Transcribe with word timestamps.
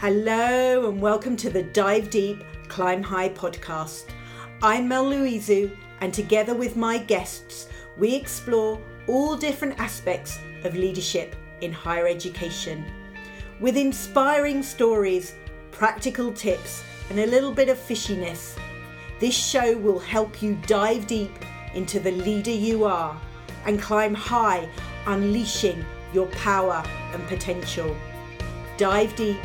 Hello 0.00 0.88
and 0.88 0.98
welcome 0.98 1.36
to 1.36 1.50
the 1.50 1.62
Dive 1.62 2.08
Deep 2.08 2.42
Climb 2.68 3.02
High 3.02 3.28
podcast. 3.28 4.04
I'm 4.62 4.88
Mel 4.88 5.04
Loizou, 5.04 5.76
and 6.00 6.14
together 6.14 6.54
with 6.54 6.74
my 6.74 6.96
guests, 6.96 7.68
we 7.98 8.14
explore 8.14 8.80
all 9.06 9.36
different 9.36 9.78
aspects 9.78 10.38
of 10.64 10.74
leadership 10.74 11.36
in 11.60 11.70
higher 11.70 12.06
education. 12.06 12.82
With 13.60 13.76
inspiring 13.76 14.62
stories, 14.62 15.34
practical 15.70 16.32
tips, 16.32 16.82
and 17.10 17.20
a 17.20 17.26
little 17.26 17.52
bit 17.52 17.68
of 17.68 17.76
fishiness, 17.76 18.58
this 19.18 19.36
show 19.36 19.76
will 19.76 19.98
help 19.98 20.40
you 20.40 20.58
dive 20.66 21.06
deep 21.06 21.44
into 21.74 22.00
the 22.00 22.12
leader 22.12 22.50
you 22.50 22.86
are 22.86 23.20
and 23.66 23.78
climb 23.78 24.14
high, 24.14 24.66
unleashing 25.06 25.84
your 26.14 26.28
power 26.28 26.82
and 27.12 27.22
potential. 27.28 27.94
Dive 28.78 29.14
deep, 29.14 29.36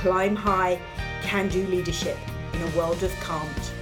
climb 0.00 0.34
high, 0.34 0.80
can 1.20 1.46
do 1.50 1.66
leadership 1.66 2.16
in 2.54 2.62
a 2.62 2.68
world 2.68 3.02
of 3.02 3.14
can't. 3.20 3.72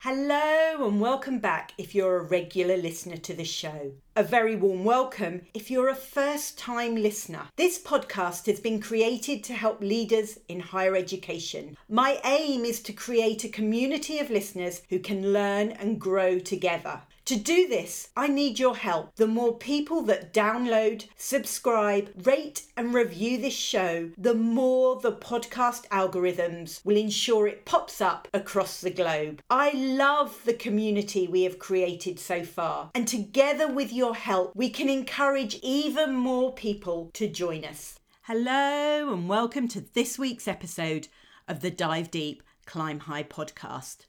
Hello 0.00 0.88
and 0.88 1.00
welcome 1.00 1.38
back 1.38 1.74
if 1.78 1.94
you're 1.94 2.16
a 2.16 2.24
regular 2.24 2.76
listener 2.76 3.16
to 3.18 3.32
the 3.32 3.44
show. 3.44 3.92
A 4.16 4.24
very 4.24 4.56
warm 4.56 4.82
welcome 4.82 5.42
if 5.54 5.70
you're 5.70 5.88
a 5.88 5.94
first 5.94 6.58
time 6.58 6.96
listener. 6.96 7.42
This 7.54 7.80
podcast 7.80 8.46
has 8.46 8.58
been 8.58 8.80
created 8.80 9.44
to 9.44 9.54
help 9.54 9.80
leaders 9.80 10.40
in 10.48 10.58
higher 10.58 10.96
education. 10.96 11.76
My 11.88 12.20
aim 12.24 12.64
is 12.64 12.80
to 12.82 12.92
create 12.92 13.44
a 13.44 13.48
community 13.48 14.18
of 14.18 14.30
listeners 14.30 14.82
who 14.90 14.98
can 14.98 15.32
learn 15.32 15.70
and 15.70 16.00
grow 16.00 16.40
together. 16.40 17.02
To 17.28 17.36
do 17.36 17.68
this, 17.68 18.08
I 18.16 18.26
need 18.28 18.58
your 18.58 18.74
help. 18.74 19.14
The 19.16 19.26
more 19.26 19.54
people 19.54 20.00
that 20.04 20.32
download, 20.32 21.04
subscribe, 21.14 22.10
rate, 22.26 22.62
and 22.74 22.94
review 22.94 23.36
this 23.36 23.52
show, 23.52 24.12
the 24.16 24.32
more 24.32 24.98
the 24.98 25.12
podcast 25.12 25.86
algorithms 25.88 26.82
will 26.86 26.96
ensure 26.96 27.46
it 27.46 27.66
pops 27.66 28.00
up 28.00 28.28
across 28.32 28.80
the 28.80 28.88
globe. 28.88 29.42
I 29.50 29.72
love 29.72 30.40
the 30.46 30.54
community 30.54 31.28
we 31.28 31.42
have 31.42 31.58
created 31.58 32.18
so 32.18 32.44
far, 32.44 32.90
and 32.94 33.06
together 33.06 33.70
with 33.70 33.92
your 33.92 34.14
help, 34.14 34.56
we 34.56 34.70
can 34.70 34.88
encourage 34.88 35.56
even 35.56 36.14
more 36.14 36.54
people 36.54 37.10
to 37.12 37.28
join 37.28 37.62
us. 37.62 37.98
Hello, 38.22 39.12
and 39.12 39.28
welcome 39.28 39.68
to 39.68 39.82
this 39.82 40.18
week's 40.18 40.48
episode 40.48 41.08
of 41.46 41.60
the 41.60 41.70
Dive 41.70 42.10
Deep 42.10 42.42
Climb 42.64 43.00
High 43.00 43.24
podcast. 43.24 44.06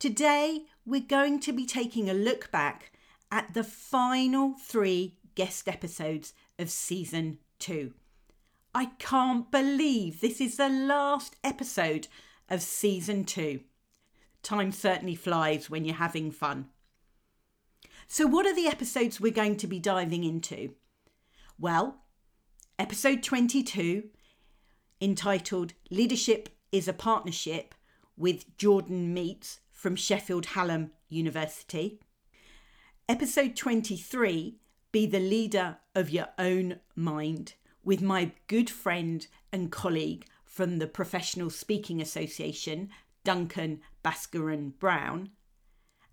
Today, 0.00 0.62
we're 0.86 1.02
going 1.02 1.40
to 1.40 1.52
be 1.52 1.66
taking 1.66 2.08
a 2.08 2.14
look 2.14 2.50
back 2.50 2.90
at 3.30 3.52
the 3.52 3.62
final 3.62 4.54
three 4.54 5.18
guest 5.34 5.68
episodes 5.68 6.32
of 6.58 6.70
season 6.70 7.36
two. 7.58 7.92
I 8.74 8.92
can't 8.98 9.50
believe 9.50 10.22
this 10.22 10.40
is 10.40 10.56
the 10.56 10.70
last 10.70 11.36
episode 11.44 12.08
of 12.48 12.62
season 12.62 13.24
two. 13.24 13.60
Time 14.42 14.72
certainly 14.72 15.14
flies 15.14 15.68
when 15.68 15.84
you're 15.84 15.96
having 15.96 16.30
fun. 16.30 16.70
So, 18.08 18.26
what 18.26 18.46
are 18.46 18.56
the 18.56 18.68
episodes 18.68 19.20
we're 19.20 19.32
going 19.32 19.58
to 19.58 19.66
be 19.66 19.78
diving 19.78 20.24
into? 20.24 20.76
Well, 21.58 21.98
episode 22.78 23.22
22, 23.22 24.04
entitled 24.98 25.74
Leadership 25.90 26.48
is 26.72 26.88
a 26.88 26.94
Partnership 26.94 27.74
with 28.16 28.56
Jordan 28.56 29.12
Meates, 29.12 29.60
from 29.80 29.96
Sheffield 29.96 30.44
Hallam 30.44 30.90
University. 31.08 32.00
Episode 33.08 33.56
23 33.56 34.58
Be 34.92 35.06
the 35.06 35.18
Leader 35.18 35.78
of 35.94 36.10
Your 36.10 36.28
Own 36.38 36.80
Mind 36.94 37.54
with 37.82 38.02
my 38.02 38.32
good 38.46 38.68
friend 38.68 39.26
and 39.50 39.72
colleague 39.72 40.26
from 40.44 40.80
the 40.80 40.86
Professional 40.86 41.48
Speaking 41.48 41.98
Association, 41.98 42.90
Duncan 43.24 43.80
Bhaskaran 44.04 44.78
Brown. 44.78 45.30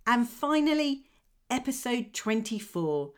And 0.05 0.29
finally, 0.29 1.03
episode 1.49 2.13
24 2.13 3.11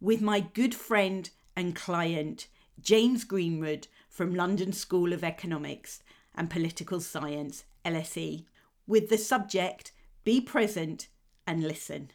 with 0.00 0.22
my 0.22 0.38
good 0.38 0.76
friend 0.76 1.28
and 1.56 1.74
client, 1.74 2.46
James 2.80 3.24
Greenwood 3.24 3.88
from 4.08 4.36
London 4.36 4.72
School 4.72 5.12
of 5.12 5.24
Economics 5.24 6.04
and 6.32 6.48
Political 6.48 7.00
Science, 7.00 7.64
LSE, 7.84 8.44
with 8.86 9.08
the 9.08 9.18
subject 9.18 9.90
be 10.26 10.40
present 10.40 11.06
and 11.46 11.62
listen. 11.62 12.10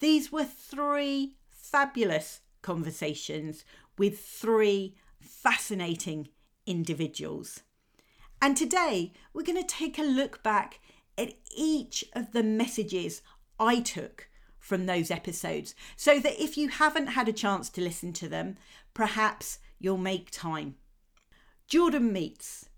These 0.00 0.32
were 0.32 0.44
three 0.44 1.36
fabulous 1.48 2.40
conversations 2.60 3.64
with 3.96 4.18
three 4.18 4.96
fascinating 5.20 6.30
individuals. 6.66 7.62
And 8.42 8.56
today 8.56 9.12
we're 9.32 9.44
going 9.44 9.62
to 9.62 9.76
take 9.76 9.96
a 9.96 10.02
look 10.02 10.42
back 10.42 10.80
at 11.16 11.34
each 11.56 12.04
of 12.14 12.32
the 12.32 12.42
messages 12.42 13.22
I 13.60 13.78
took 13.78 14.28
from 14.58 14.86
those 14.86 15.12
episodes 15.12 15.76
so 15.96 16.18
that 16.18 16.42
if 16.42 16.56
you 16.56 16.68
haven't 16.68 17.08
had 17.08 17.28
a 17.28 17.32
chance 17.32 17.70
to 17.70 17.80
listen 17.80 18.12
to 18.14 18.28
them, 18.28 18.56
perhaps 18.92 19.60
you'll 19.78 19.98
make 19.98 20.32
time. 20.32 20.74
Jordan 21.68 22.12
Meates 22.12 22.68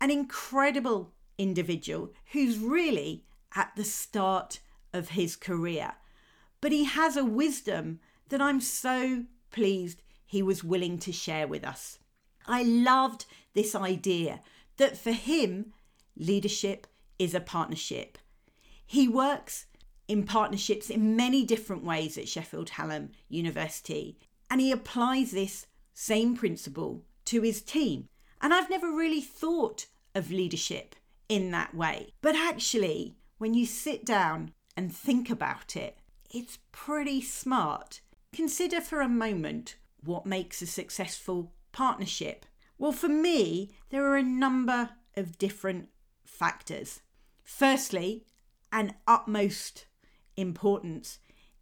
an 0.00 0.12
incredible 0.12 1.14
individual 1.36 2.12
who's 2.30 2.58
really 2.58 3.24
at 3.54 3.72
the 3.76 3.84
start 3.84 4.60
of 4.92 5.10
his 5.10 5.36
career. 5.36 5.92
But 6.60 6.72
he 6.72 6.84
has 6.84 7.16
a 7.16 7.24
wisdom 7.24 8.00
that 8.28 8.40
I'm 8.40 8.60
so 8.60 9.24
pleased 9.50 10.02
he 10.24 10.42
was 10.42 10.64
willing 10.64 10.98
to 10.98 11.12
share 11.12 11.46
with 11.46 11.64
us. 11.64 11.98
I 12.46 12.62
loved 12.62 13.26
this 13.54 13.74
idea 13.74 14.40
that 14.78 14.96
for 14.96 15.12
him, 15.12 15.72
leadership 16.16 16.86
is 17.18 17.34
a 17.34 17.40
partnership. 17.40 18.18
He 18.86 19.08
works 19.08 19.66
in 20.08 20.24
partnerships 20.24 20.90
in 20.90 21.16
many 21.16 21.44
different 21.44 21.84
ways 21.84 22.18
at 22.18 22.28
Sheffield 22.28 22.70
Hallam 22.70 23.10
University, 23.28 24.18
and 24.50 24.60
he 24.60 24.72
applies 24.72 25.30
this 25.30 25.66
same 25.94 26.36
principle 26.36 27.04
to 27.26 27.42
his 27.42 27.62
team. 27.62 28.08
And 28.40 28.52
I've 28.52 28.70
never 28.70 28.90
really 28.90 29.20
thought 29.20 29.86
of 30.14 30.30
leadership 30.30 30.96
in 31.28 31.50
that 31.52 31.74
way. 31.74 32.12
But 32.20 32.34
actually, 32.34 33.16
when 33.42 33.54
you 33.54 33.66
sit 33.66 34.04
down 34.04 34.52
and 34.76 34.94
think 34.94 35.28
about 35.28 35.74
it, 35.74 35.98
it's 36.32 36.60
pretty 36.70 37.20
smart. 37.20 38.00
Consider 38.32 38.80
for 38.80 39.00
a 39.00 39.08
moment 39.08 39.74
what 40.04 40.24
makes 40.24 40.62
a 40.62 40.66
successful 40.66 41.52
partnership. 41.72 42.46
Well, 42.78 42.92
for 42.92 43.08
me, 43.08 43.72
there 43.90 44.06
are 44.06 44.16
a 44.16 44.22
number 44.22 44.90
of 45.16 45.38
different 45.38 45.88
factors. 46.24 47.00
Firstly, 47.42 48.26
and 48.70 48.94
utmost 49.08 49.86
importance 50.36 51.18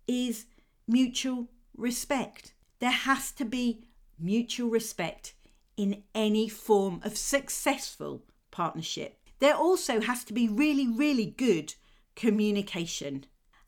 is 0.06 0.44
mutual 0.86 1.48
respect. 1.74 2.52
There 2.80 2.90
has 2.90 3.32
to 3.32 3.46
be 3.46 3.84
mutual 4.18 4.68
respect 4.68 5.32
in 5.78 6.02
any 6.14 6.46
form 6.46 7.00
of 7.04 7.16
successful 7.16 8.26
partnership 8.50 9.19
there 9.40 9.54
also 9.54 10.00
has 10.00 10.24
to 10.24 10.32
be 10.32 10.48
really, 10.48 10.86
really 10.86 11.26
good 11.26 11.74
communication 12.14 13.24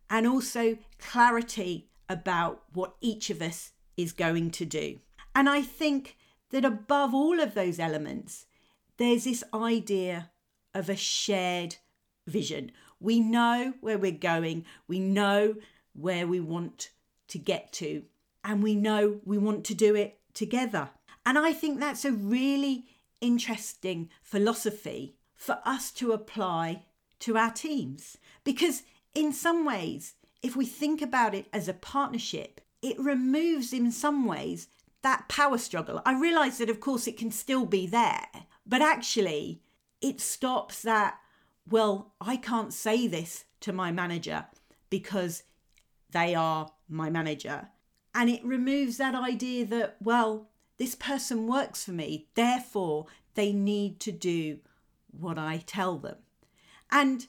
and 0.08 0.26
also 0.26 0.78
clarity 0.98 1.88
about 2.08 2.62
what 2.72 2.94
each 3.00 3.30
of 3.30 3.40
us 3.40 3.72
is 3.96 4.12
going 4.12 4.50
to 4.50 4.64
do. 4.66 4.98
And 5.34 5.48
I 5.48 5.62
think 5.62 6.16
that 6.50 6.64
above 6.64 7.14
all 7.14 7.40
of 7.40 7.54
those 7.54 7.78
elements, 7.78 8.46
there's 8.98 9.24
this 9.24 9.42
idea 9.54 10.30
of 10.74 10.88
a 10.88 10.96
shared 10.96 11.76
vision. 12.26 12.70
We 13.00 13.20
know 13.20 13.74
where 13.80 13.98
we're 13.98 14.12
going, 14.12 14.66
we 14.86 15.00
know 15.00 15.54
where 15.94 16.26
we 16.26 16.40
want 16.40 16.90
to 17.28 17.38
get 17.38 17.72
to, 17.74 18.04
and 18.44 18.62
we 18.62 18.74
know 18.74 19.20
we 19.24 19.38
want 19.38 19.64
to 19.64 19.74
do 19.74 19.94
it 19.94 20.20
together. 20.34 20.90
And 21.24 21.38
I 21.38 21.52
think 21.52 21.80
that's 21.80 22.04
a 22.04 22.12
really 22.12 22.86
interesting 23.20 24.10
philosophy 24.22 25.16
for 25.42 25.58
us 25.64 25.90
to 25.90 26.12
apply 26.12 26.84
to 27.18 27.36
our 27.36 27.50
teams. 27.50 28.16
Because 28.44 28.84
in 29.12 29.32
some 29.32 29.64
ways, 29.64 30.14
if 30.40 30.54
we 30.54 30.64
think 30.64 31.02
about 31.02 31.34
it 31.34 31.46
as 31.52 31.66
a 31.66 31.74
partnership, 31.74 32.60
it 32.80 32.96
removes 32.96 33.72
in 33.72 33.90
some 33.90 34.24
ways 34.24 34.68
that 35.02 35.28
power 35.28 35.58
struggle. 35.58 36.00
I 36.06 36.14
realize 36.14 36.58
that, 36.58 36.70
of 36.70 36.78
course, 36.78 37.08
it 37.08 37.16
can 37.16 37.32
still 37.32 37.66
be 37.66 37.88
there, 37.88 38.28
but 38.64 38.82
actually, 38.82 39.60
it 40.00 40.20
stops 40.20 40.80
that, 40.82 41.18
well, 41.68 42.12
I 42.20 42.36
can't 42.36 42.72
say 42.72 43.08
this 43.08 43.44
to 43.62 43.72
my 43.72 43.90
manager 43.90 44.46
because 44.90 45.42
they 46.10 46.36
are 46.36 46.70
my 46.88 47.10
manager. 47.10 47.68
And 48.14 48.30
it 48.30 48.44
removes 48.44 48.96
that 48.98 49.16
idea 49.16 49.66
that, 49.66 49.96
well, 50.00 50.50
this 50.76 50.94
person 50.94 51.48
works 51.48 51.84
for 51.84 51.90
me, 51.92 52.28
therefore, 52.36 53.06
they 53.34 53.52
need 53.52 53.98
to 54.00 54.12
do 54.12 54.60
what 55.12 55.38
I 55.38 55.62
tell 55.66 55.98
them. 55.98 56.16
And 56.90 57.26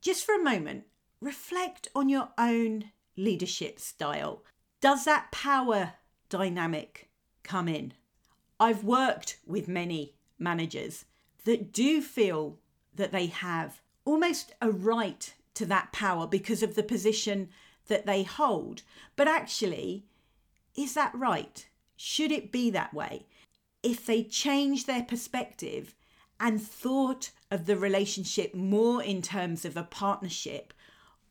just 0.00 0.24
for 0.24 0.34
a 0.34 0.42
moment, 0.42 0.84
reflect 1.20 1.88
on 1.94 2.08
your 2.08 2.30
own 2.36 2.90
leadership 3.16 3.78
style. 3.78 4.42
Does 4.80 5.04
that 5.04 5.30
power 5.30 5.94
dynamic 6.32 7.10
come 7.42 7.68
in. 7.68 7.92
I've 8.58 8.84
worked 8.84 9.38
with 9.46 9.68
many 9.68 10.14
managers 10.38 11.04
that 11.44 11.72
do 11.72 12.00
feel 12.00 12.58
that 12.94 13.12
they 13.12 13.26
have 13.26 13.82
almost 14.06 14.54
a 14.62 14.70
right 14.70 15.34
to 15.54 15.66
that 15.66 15.92
power 15.92 16.26
because 16.26 16.62
of 16.62 16.74
the 16.74 16.82
position 16.82 17.50
that 17.88 18.06
they 18.06 18.22
hold. 18.22 18.82
But 19.14 19.28
actually, 19.28 20.06
is 20.74 20.94
that 20.94 21.14
right? 21.14 21.68
Should 21.96 22.32
it 22.32 22.50
be 22.50 22.70
that 22.70 22.94
way? 22.94 23.26
If 23.82 24.06
they 24.06 24.22
change 24.22 24.86
their 24.86 25.02
perspective 25.02 25.94
and 26.42 26.60
thought 26.60 27.30
of 27.52 27.66
the 27.66 27.76
relationship 27.76 28.52
more 28.52 29.00
in 29.00 29.22
terms 29.22 29.64
of 29.64 29.76
a 29.76 29.84
partnership, 29.84 30.74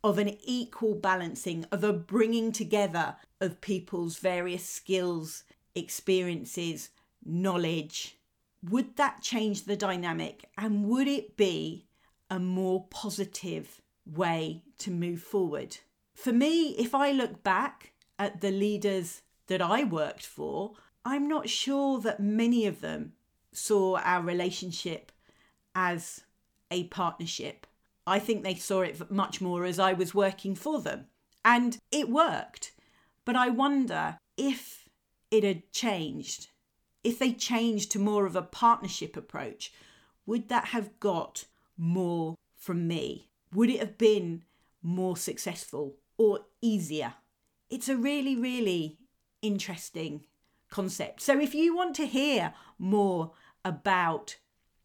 of 0.04 0.18
an 0.18 0.38
equal 0.44 0.96
balancing, 0.96 1.66
of 1.70 1.84
a 1.84 1.92
bringing 1.92 2.54
together 2.54 3.18
of 3.42 3.60
people's 3.60 4.18
various 4.18 4.66
skills, 4.66 5.44
experiences, 5.76 6.90
knowledge, 7.26 8.18
would 8.64 8.96
that 8.96 9.22
change 9.22 9.66
the 9.66 9.76
dynamic? 9.76 10.46
And 10.58 10.86
would 10.86 11.10
it 11.10 11.36
be 11.36 11.88
a 12.30 12.40
more 12.40 12.86
positive 12.90 13.82
way 14.06 14.64
to 14.78 14.92
move 14.92 15.22
forward? 15.22 15.78
For 16.14 16.32
me, 16.32 16.70
if 16.78 16.96
I 16.96 17.12
look 17.12 17.44
back 17.44 17.92
at 18.18 18.40
the 18.40 18.52
leaders 18.52 19.24
that 19.48 19.62
I 19.62 19.84
worked 19.84 20.26
for, 20.26 20.74
I'm 21.04 21.28
not 21.28 21.50
sure 21.50 22.00
that 22.00 22.22
many 22.22 22.66
of 22.66 22.80
them 22.80 23.14
saw 23.54 23.98
our 23.98 24.22
relationship 24.22 25.12
as 25.76 26.24
a 26.70 26.86
partnership. 26.86 27.68
I 28.08 28.20
think 28.20 28.44
they 28.44 28.56
saw 28.56 28.82
it 28.82 29.12
much 29.12 29.42
more 29.42 29.66
as 29.66 29.80
I 29.80 29.94
was 29.94 30.16
working 30.16 30.56
for 30.56 30.82
them. 30.82 31.08
And 31.44 31.78
it 31.92 32.10
worked. 32.10 32.74
But 33.26 33.36
I 33.36 33.50
wonder 33.50 34.18
if 34.38 34.90
it 35.30 35.44
had 35.44 35.72
changed, 35.72 36.50
if 37.04 37.20
they 37.20 37.34
changed 37.34 37.92
to 37.92 38.00
more 38.00 38.26
of 38.26 38.36
a 38.36 38.42
partnership 38.42 39.16
approach, 39.16 39.72
would 40.26 40.50
that 40.50 40.66
have 40.66 41.00
got 41.00 41.46
more 41.78 42.36
from 42.56 42.88
me? 42.88 43.30
Would 43.54 43.70
it 43.70 43.80
have 43.80 43.98
been 43.98 44.44
more 44.82 45.18
successful 45.18 45.96
or 46.18 46.42
easier? 46.62 47.16
It's 47.70 47.90
a 47.90 47.98
really, 47.98 48.36
really 48.36 48.98
interesting 49.42 50.26
concept. 50.72 51.22
So 51.22 51.40
if 51.40 51.54
you 51.54 51.76
want 51.76 51.96
to 51.98 52.08
hear 52.08 52.54
more 52.80 53.34
about 53.64 54.38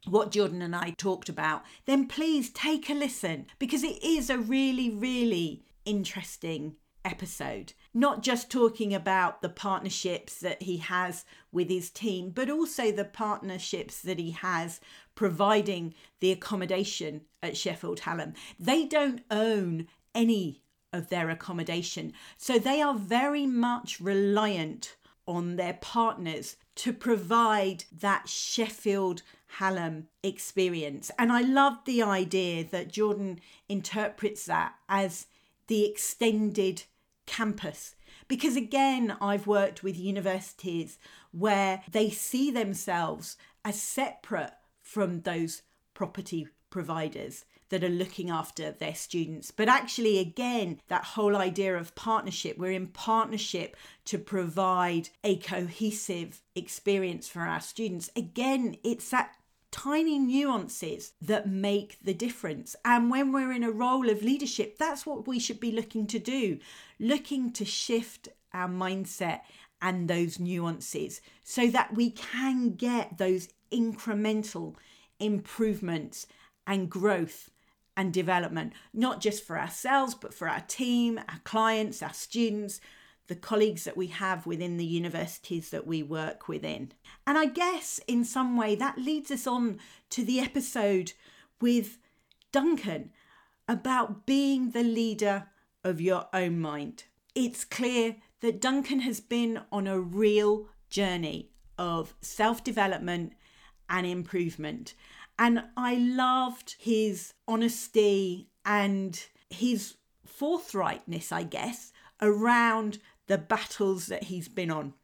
what 0.06 0.30
Jordan 0.30 0.62
and 0.62 0.76
I 0.76 0.90
talked 0.90 1.28
about, 1.28 1.62
then 1.86 2.06
please 2.06 2.50
take 2.50 2.90
a 2.90 2.94
listen 2.94 3.46
because 3.58 3.82
it 3.82 4.02
is 4.02 4.28
a 4.28 4.38
really, 4.38 4.90
really 4.90 5.64
interesting 5.84 6.76
episode. 7.04 7.72
Not 7.94 8.22
just 8.22 8.50
talking 8.50 8.92
about 8.92 9.40
the 9.40 9.48
partnerships 9.48 10.40
that 10.40 10.62
he 10.62 10.78
has 10.78 11.24
with 11.52 11.70
his 11.70 11.88
team, 11.90 12.30
but 12.30 12.50
also 12.50 12.90
the 12.90 13.04
partnerships 13.04 14.02
that 14.02 14.18
he 14.18 14.32
has 14.32 14.80
providing 15.14 15.94
the 16.20 16.32
accommodation 16.32 17.22
at 17.42 17.56
Sheffield 17.56 18.00
Hallam. 18.00 18.34
They 18.58 18.84
don't 18.84 19.22
own 19.30 19.86
any 20.14 20.62
of 20.92 21.08
their 21.08 21.30
accommodation, 21.30 22.12
so 22.36 22.58
they 22.58 22.82
are 22.82 22.94
very 22.94 23.46
much 23.46 24.00
reliant 24.00 24.96
on 25.26 25.56
their 25.56 25.74
partners 25.74 26.56
to 26.76 26.92
provide 26.92 27.84
that 27.92 28.28
Sheffield 28.28 29.22
Hallam 29.58 30.08
experience. 30.22 31.10
And 31.18 31.32
I 31.32 31.40
love 31.40 31.78
the 31.84 32.02
idea 32.02 32.64
that 32.64 32.92
Jordan 32.92 33.40
interprets 33.68 34.44
that 34.46 34.74
as 34.88 35.26
the 35.66 35.84
extended 35.84 36.84
campus. 37.26 37.94
Because 38.28 38.56
again, 38.56 39.16
I've 39.20 39.46
worked 39.46 39.82
with 39.82 39.98
universities 39.98 40.98
where 41.32 41.82
they 41.90 42.10
see 42.10 42.50
themselves 42.50 43.36
as 43.64 43.80
separate 43.80 44.54
from 44.82 45.22
those 45.22 45.62
property 45.94 46.48
providers 46.70 47.44
that 47.68 47.84
are 47.84 47.88
looking 47.88 48.30
after 48.30 48.72
their 48.72 48.94
students. 48.94 49.50
But 49.50 49.68
actually, 49.68 50.18
again, 50.18 50.80
that 50.88 51.04
whole 51.04 51.36
idea 51.36 51.76
of 51.76 51.94
partnership, 51.94 52.58
we're 52.58 52.72
in 52.72 52.88
partnership 52.88 53.76
to 54.06 54.18
provide 54.18 55.08
a 55.24 55.36
cohesive 55.36 56.42
experience 56.54 57.28
for 57.28 57.40
our 57.40 57.60
students. 57.60 58.10
Again, 58.16 58.76
it's 58.84 59.10
that 59.10 59.36
tiny 59.70 60.18
nuances 60.18 61.12
that 61.20 61.48
make 61.48 61.98
the 62.02 62.14
difference. 62.14 62.76
And 62.84 63.10
when 63.10 63.32
we're 63.32 63.52
in 63.52 63.64
a 63.64 63.70
role 63.70 64.08
of 64.08 64.22
leadership, 64.22 64.78
that's 64.78 65.04
what 65.04 65.26
we 65.26 65.38
should 65.38 65.60
be 65.60 65.72
looking 65.72 66.06
to 66.06 66.18
do, 66.18 66.58
looking 66.98 67.52
to 67.52 67.64
shift 67.64 68.28
our 68.54 68.68
mindset 68.68 69.40
and 69.82 70.08
those 70.08 70.40
nuances 70.40 71.20
so 71.44 71.66
that 71.68 71.94
we 71.94 72.10
can 72.10 72.74
get 72.74 73.18
those 73.18 73.48
incremental 73.70 74.74
improvements 75.20 76.26
and 76.66 76.90
growth 76.90 77.50
and 77.96 78.12
development, 78.12 78.72
not 78.92 79.20
just 79.20 79.44
for 79.44 79.58
ourselves, 79.58 80.14
but 80.14 80.34
for 80.34 80.48
our 80.48 80.60
team, 80.60 81.18
our 81.28 81.40
clients, 81.44 82.02
our 82.02 82.12
students, 82.12 82.80
the 83.26 83.34
colleagues 83.34 83.84
that 83.84 83.96
we 83.96 84.08
have 84.08 84.46
within 84.46 84.76
the 84.76 84.84
universities 84.84 85.70
that 85.70 85.86
we 85.86 86.02
work 86.02 86.48
within. 86.48 86.92
And 87.26 87.36
I 87.36 87.46
guess 87.46 88.00
in 88.06 88.24
some 88.24 88.56
way 88.56 88.74
that 88.74 88.98
leads 88.98 89.30
us 89.30 89.46
on 89.46 89.78
to 90.10 90.24
the 90.24 90.40
episode 90.40 91.12
with 91.60 91.98
Duncan 92.52 93.10
about 93.68 94.26
being 94.26 94.70
the 94.70 94.84
leader 94.84 95.48
of 95.82 96.00
your 96.00 96.26
own 96.32 96.60
mind. 96.60 97.04
It's 97.34 97.64
clear 97.64 98.16
that 98.40 98.60
Duncan 98.60 99.00
has 99.00 99.20
been 99.20 99.60
on 99.72 99.86
a 99.86 99.98
real 99.98 100.68
journey 100.88 101.50
of 101.78 102.14
self 102.20 102.62
development 102.62 103.32
and 103.88 104.06
improvement. 104.06 104.94
And 105.38 105.64
I 105.76 105.96
loved 105.96 106.76
his 106.78 107.34
honesty 107.46 108.48
and 108.64 109.20
his 109.50 109.96
forthrightness, 110.26 111.30
I 111.30 111.42
guess, 111.42 111.92
around 112.20 112.98
the 113.26 113.38
battles 113.38 114.06
that 114.06 114.24
he's 114.24 114.48
been 114.48 114.70
on 114.70 114.94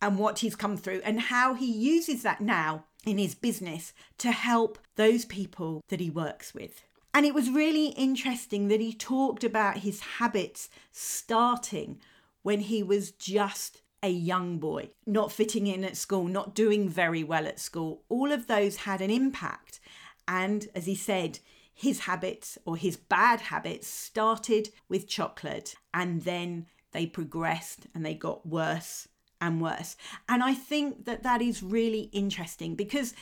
and 0.00 0.18
what 0.18 0.40
he's 0.40 0.56
come 0.56 0.76
through 0.76 1.00
and 1.04 1.20
how 1.20 1.54
he 1.54 1.70
uses 1.70 2.22
that 2.22 2.40
now 2.40 2.84
in 3.04 3.18
his 3.18 3.34
business 3.34 3.92
to 4.18 4.32
help 4.32 4.78
those 4.96 5.24
people 5.24 5.80
that 5.88 6.00
he 6.00 6.10
works 6.10 6.54
with. 6.54 6.82
And 7.14 7.24
it 7.24 7.34
was 7.34 7.50
really 7.50 7.88
interesting 7.88 8.68
that 8.68 8.80
he 8.80 8.92
talked 8.92 9.42
about 9.42 9.78
his 9.78 10.00
habits 10.00 10.68
starting 10.92 12.00
when 12.42 12.60
he 12.60 12.82
was 12.82 13.10
just 13.10 13.82
a 14.02 14.10
young 14.10 14.58
boy, 14.58 14.90
not 15.06 15.32
fitting 15.32 15.66
in 15.66 15.84
at 15.84 15.96
school, 15.96 16.24
not 16.26 16.54
doing 16.54 16.88
very 16.88 17.24
well 17.24 17.46
at 17.46 17.60
school. 17.60 18.02
All 18.08 18.32
of 18.32 18.46
those 18.46 18.76
had 18.76 19.00
an 19.00 19.10
impact. 19.10 19.80
And 20.26 20.68
as 20.74 20.86
he 20.86 20.94
said, 20.94 21.40
his 21.74 22.00
habits 22.00 22.58
or 22.64 22.76
his 22.76 22.96
bad 22.96 23.40
habits 23.40 23.86
started 23.88 24.70
with 24.88 25.08
chocolate 25.08 25.76
and 25.94 26.22
then 26.22 26.66
they 26.92 27.06
progressed 27.06 27.86
and 27.94 28.04
they 28.04 28.14
got 28.14 28.46
worse 28.46 29.08
and 29.40 29.60
worse. 29.60 29.96
And 30.28 30.42
I 30.42 30.54
think 30.54 31.04
that 31.04 31.22
that 31.22 31.40
is 31.40 31.62
really 31.62 32.10
interesting 32.12 32.74
because 32.74 33.14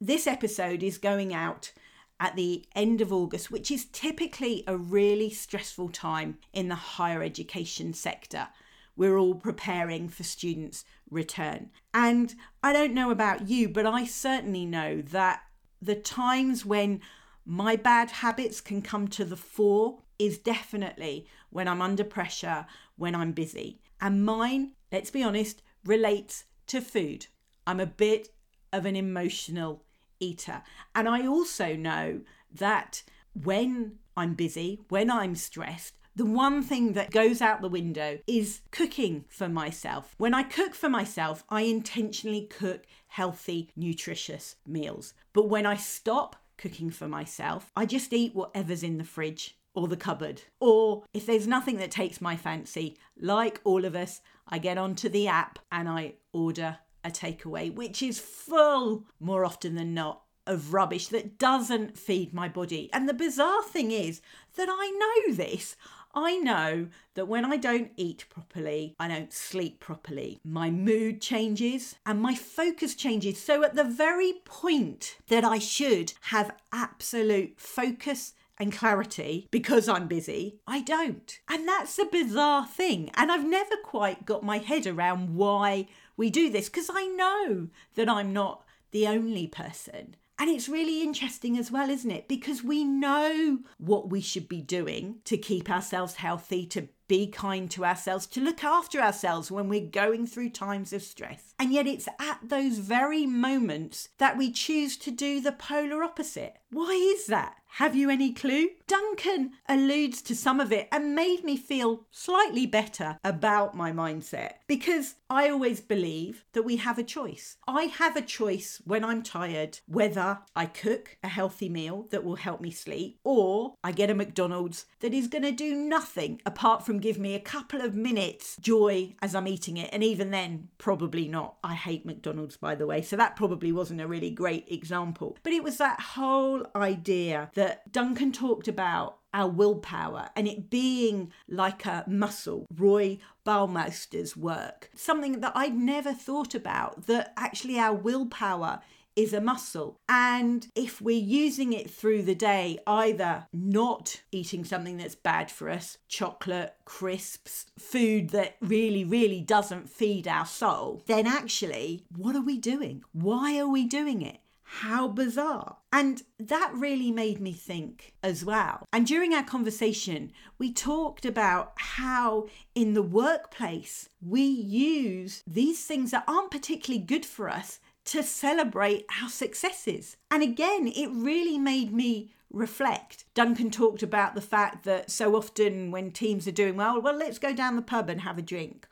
this 0.00 0.26
episode 0.26 0.82
is 0.82 0.98
going 0.98 1.34
out 1.34 1.72
at 2.18 2.36
the 2.36 2.64
end 2.74 3.00
of 3.00 3.12
August, 3.12 3.50
which 3.50 3.70
is 3.70 3.86
typically 3.86 4.64
a 4.66 4.76
really 4.76 5.30
stressful 5.30 5.90
time 5.90 6.38
in 6.52 6.68
the 6.68 6.74
higher 6.74 7.22
education 7.22 7.92
sector. 7.92 8.48
We're 8.96 9.18
all 9.18 9.34
preparing 9.34 10.08
for 10.08 10.22
students' 10.22 10.84
return. 11.10 11.70
And 11.92 12.34
I 12.62 12.72
don't 12.72 12.94
know 12.94 13.10
about 13.10 13.48
you, 13.48 13.68
but 13.68 13.86
I 13.86 14.04
certainly 14.04 14.64
know 14.64 15.02
that 15.02 15.42
the 15.80 15.94
times 15.94 16.64
when 16.64 17.00
my 17.44 17.76
bad 17.76 18.10
habits 18.10 18.60
can 18.60 18.82
come 18.82 19.06
to 19.08 19.24
the 19.24 19.36
fore 19.36 20.02
is 20.18 20.38
definitely 20.38 21.26
when 21.50 21.68
I'm 21.68 21.82
under 21.82 22.04
pressure, 22.04 22.66
when 22.96 23.14
I'm 23.14 23.32
busy. 23.32 23.80
And 24.00 24.24
mine, 24.24 24.72
let's 24.90 25.10
be 25.10 25.22
honest, 25.22 25.62
relates 25.84 26.44
to 26.68 26.80
food. 26.80 27.26
I'm 27.66 27.80
a 27.80 27.86
bit 27.86 28.30
of 28.72 28.86
an 28.86 28.96
emotional 28.96 29.84
eater. 30.18 30.62
And 30.94 31.08
I 31.08 31.26
also 31.26 31.76
know 31.76 32.20
that 32.52 33.02
when 33.34 33.98
I'm 34.16 34.34
busy, 34.34 34.80
when 34.88 35.10
I'm 35.10 35.34
stressed, 35.34 35.94
the 36.16 36.24
one 36.24 36.62
thing 36.62 36.94
that 36.94 37.10
goes 37.10 37.42
out 37.42 37.60
the 37.60 37.68
window 37.68 38.18
is 38.26 38.62
cooking 38.70 39.26
for 39.28 39.50
myself. 39.50 40.14
When 40.16 40.32
I 40.32 40.42
cook 40.42 40.74
for 40.74 40.88
myself, 40.88 41.44
I 41.50 41.62
intentionally 41.62 42.46
cook 42.46 42.86
healthy, 43.08 43.70
nutritious 43.76 44.56
meals. 44.66 45.12
But 45.34 45.50
when 45.50 45.66
I 45.66 45.76
stop 45.76 46.36
cooking 46.56 46.90
for 46.90 47.06
myself, 47.06 47.70
I 47.76 47.84
just 47.84 48.14
eat 48.14 48.34
whatever's 48.34 48.82
in 48.82 48.96
the 48.96 49.04
fridge 49.04 49.58
or 49.74 49.88
the 49.88 49.96
cupboard. 49.96 50.40
Or 50.58 51.04
if 51.12 51.26
there's 51.26 51.46
nothing 51.46 51.76
that 51.76 51.90
takes 51.90 52.22
my 52.22 52.34
fancy, 52.34 52.96
like 53.20 53.60
all 53.62 53.84
of 53.84 53.94
us, 53.94 54.22
I 54.48 54.56
get 54.56 54.78
onto 54.78 55.10
the 55.10 55.28
app 55.28 55.58
and 55.70 55.86
I 55.86 56.14
order 56.32 56.78
a 57.04 57.10
takeaway, 57.10 57.72
which 57.72 58.02
is 58.02 58.18
full 58.18 59.04
more 59.20 59.44
often 59.44 59.74
than 59.74 59.92
not 59.92 60.22
of 60.46 60.72
rubbish 60.72 61.08
that 61.08 61.38
doesn't 61.38 61.98
feed 61.98 62.32
my 62.32 62.48
body. 62.48 62.88
And 62.92 63.08
the 63.08 63.14
bizarre 63.14 63.62
thing 63.64 63.90
is 63.90 64.20
that 64.56 64.68
I 64.70 64.90
know 65.26 65.34
this. 65.34 65.76
I 66.16 66.38
know 66.38 66.88
that 67.12 67.28
when 67.28 67.44
I 67.44 67.58
don't 67.58 67.92
eat 67.98 68.24
properly, 68.30 68.96
I 68.98 69.06
don't 69.06 69.34
sleep 69.34 69.80
properly, 69.80 70.40
my 70.42 70.70
mood 70.70 71.20
changes 71.20 71.96
and 72.06 72.22
my 72.22 72.34
focus 72.34 72.94
changes. 72.94 73.38
So, 73.38 73.62
at 73.62 73.74
the 73.74 73.84
very 73.84 74.32
point 74.46 75.18
that 75.28 75.44
I 75.44 75.58
should 75.58 76.14
have 76.22 76.56
absolute 76.72 77.60
focus 77.60 78.32
and 78.58 78.72
clarity 78.72 79.46
because 79.50 79.90
I'm 79.90 80.08
busy, 80.08 80.58
I 80.66 80.80
don't. 80.80 81.38
And 81.50 81.68
that's 81.68 81.98
a 81.98 82.06
bizarre 82.06 82.66
thing. 82.66 83.10
And 83.14 83.30
I've 83.30 83.46
never 83.46 83.76
quite 83.84 84.24
got 84.24 84.42
my 84.42 84.56
head 84.56 84.86
around 84.86 85.36
why 85.36 85.86
we 86.16 86.30
do 86.30 86.48
this 86.48 86.70
because 86.70 86.90
I 86.90 87.06
know 87.08 87.68
that 87.94 88.08
I'm 88.08 88.32
not 88.32 88.64
the 88.90 89.06
only 89.06 89.46
person. 89.46 90.16
And 90.38 90.50
it's 90.50 90.68
really 90.68 91.02
interesting 91.02 91.56
as 91.58 91.70
well, 91.70 91.88
isn't 91.88 92.10
it? 92.10 92.28
Because 92.28 92.62
we 92.62 92.84
know 92.84 93.60
what 93.78 94.10
we 94.10 94.20
should 94.20 94.48
be 94.48 94.60
doing 94.60 95.16
to 95.24 95.38
keep 95.38 95.70
ourselves 95.70 96.16
healthy, 96.16 96.66
to 96.66 96.88
be 97.08 97.26
kind 97.26 97.70
to 97.70 97.84
ourselves, 97.84 98.26
to 98.26 98.40
look 98.40 98.64
after 98.64 99.00
ourselves 99.00 99.50
when 99.50 99.68
we're 99.68 99.86
going 99.86 100.26
through 100.26 100.50
times 100.50 100.92
of 100.92 101.02
stress. 101.02 101.54
And 101.58 101.72
yet 101.72 101.86
it's 101.86 102.08
at 102.20 102.40
those 102.42 102.78
very 102.78 103.26
moments 103.26 104.08
that 104.18 104.36
we 104.36 104.50
choose 104.50 104.96
to 104.98 105.10
do 105.10 105.40
the 105.40 105.52
polar 105.52 106.02
opposite. 106.02 106.56
Why 106.70 106.92
is 106.92 107.26
that? 107.26 107.56
Have 107.76 107.94
you 107.94 108.08
any 108.08 108.32
clue? 108.32 108.70
Duncan 108.86 109.50
alludes 109.68 110.22
to 110.22 110.34
some 110.34 110.60
of 110.60 110.72
it 110.72 110.88
and 110.90 111.14
made 111.14 111.44
me 111.44 111.58
feel 111.58 112.06
slightly 112.10 112.64
better 112.64 113.18
about 113.22 113.76
my 113.76 113.92
mindset 113.92 114.52
because 114.66 115.16
I 115.28 115.50
always 115.50 115.80
believe 115.80 116.46
that 116.54 116.62
we 116.62 116.76
have 116.76 116.98
a 116.98 117.02
choice. 117.02 117.58
I 117.68 117.84
have 117.84 118.16
a 118.16 118.22
choice 118.22 118.80
when 118.86 119.04
I'm 119.04 119.22
tired 119.22 119.80
whether 119.86 120.38
I 120.54 120.64
cook 120.66 121.18
a 121.22 121.28
healthy 121.28 121.68
meal 121.68 122.06
that 122.12 122.24
will 122.24 122.36
help 122.36 122.62
me 122.62 122.70
sleep 122.70 123.18
or 123.24 123.74
I 123.84 123.92
get 123.92 124.08
a 124.08 124.14
McDonald's 124.14 124.86
that 125.00 125.12
is 125.12 125.28
going 125.28 125.42
to 125.42 125.52
do 125.52 125.74
nothing 125.74 126.40
apart 126.46 126.86
from 126.86 127.00
give 127.00 127.18
me 127.18 127.34
a 127.34 127.40
couple 127.40 127.82
of 127.82 127.94
minutes 127.94 128.56
joy 128.58 129.16
as 129.20 129.34
I'm 129.34 129.48
eating 129.48 129.76
it. 129.76 129.90
And 129.92 130.02
even 130.02 130.30
then, 130.30 130.68
probably 130.78 131.28
not. 131.28 131.56
I 131.62 131.74
hate 131.74 132.06
McDonald's, 132.06 132.56
by 132.56 132.74
the 132.74 132.86
way. 132.86 133.02
So 133.02 133.16
that 133.16 133.36
probably 133.36 133.72
wasn't 133.72 134.00
a 134.00 134.06
really 134.06 134.30
great 134.30 134.66
example. 134.70 135.36
But 135.42 135.52
it 135.52 135.62
was 135.62 135.76
that 135.76 136.00
whole 136.00 136.66
idea 136.74 137.50
that 137.66 137.90
Duncan 137.90 138.30
talked 138.30 138.68
about 138.68 139.18
our 139.34 139.48
willpower 139.48 140.28
and 140.36 140.46
it 140.46 140.70
being 140.70 141.32
like 141.48 141.84
a 141.84 142.04
muscle. 142.06 142.64
Roy 142.72 143.18
Baumeister's 143.44 144.36
work, 144.36 144.88
something 144.94 145.40
that 145.40 145.50
I'd 145.56 145.76
never 145.76 146.12
thought 146.12 146.54
about, 146.54 147.06
that 147.06 147.32
actually 147.36 147.76
our 147.76 147.92
willpower 147.92 148.82
is 149.16 149.32
a 149.32 149.40
muscle. 149.40 149.98
And 150.08 150.68
if 150.76 151.00
we're 151.00 151.18
using 151.18 151.72
it 151.72 151.90
through 151.90 152.22
the 152.22 152.36
day, 152.36 152.78
either 152.86 153.48
not 153.52 154.20
eating 154.30 154.64
something 154.64 154.98
that's 154.98 155.16
bad 155.16 155.50
for 155.50 155.70
us, 155.70 155.98
chocolate, 156.06 156.74
crisps, 156.84 157.66
food 157.76 158.30
that 158.30 158.56
really, 158.60 159.04
really 159.04 159.40
doesn't 159.40 159.90
feed 159.90 160.28
our 160.28 160.46
soul, 160.46 161.02
then 161.06 161.26
actually, 161.26 162.04
what 162.14 162.36
are 162.36 162.42
we 162.42 162.58
doing? 162.58 163.02
Why 163.12 163.58
are 163.58 163.68
we 163.68 163.86
doing 163.86 164.22
it? 164.22 164.38
How 164.68 165.06
bizarre. 165.06 165.76
And 165.92 166.22
that 166.40 166.72
really 166.74 167.12
made 167.12 167.40
me 167.40 167.52
think 167.52 168.14
as 168.22 168.44
well. 168.44 168.84
And 168.92 169.06
during 169.06 169.32
our 169.32 169.44
conversation, 169.44 170.32
we 170.58 170.72
talked 170.72 171.24
about 171.24 171.72
how 171.76 172.48
in 172.74 172.94
the 172.94 173.02
workplace 173.02 174.08
we 174.20 174.42
use 174.42 175.42
these 175.46 175.84
things 175.84 176.10
that 176.10 176.24
aren't 176.26 176.50
particularly 176.50 177.04
good 177.04 177.24
for 177.24 177.48
us 177.48 177.78
to 178.06 178.22
celebrate 178.22 179.06
our 179.22 179.28
successes. 179.28 180.16
And 180.30 180.42
again, 180.42 180.88
it 180.88 181.10
really 181.12 181.58
made 181.58 181.92
me 181.92 182.32
reflect. 182.52 183.24
Duncan 183.34 183.70
talked 183.70 184.02
about 184.02 184.34
the 184.34 184.40
fact 184.40 184.84
that 184.84 185.10
so 185.10 185.36
often 185.36 185.92
when 185.92 186.10
teams 186.10 186.48
are 186.48 186.52
doing 186.52 186.76
well, 186.76 187.00
well, 187.00 187.16
let's 187.16 187.38
go 187.38 187.52
down 187.54 187.76
the 187.76 187.82
pub 187.82 188.10
and 188.10 188.22
have 188.22 188.38
a 188.38 188.42
drink. 188.42 188.88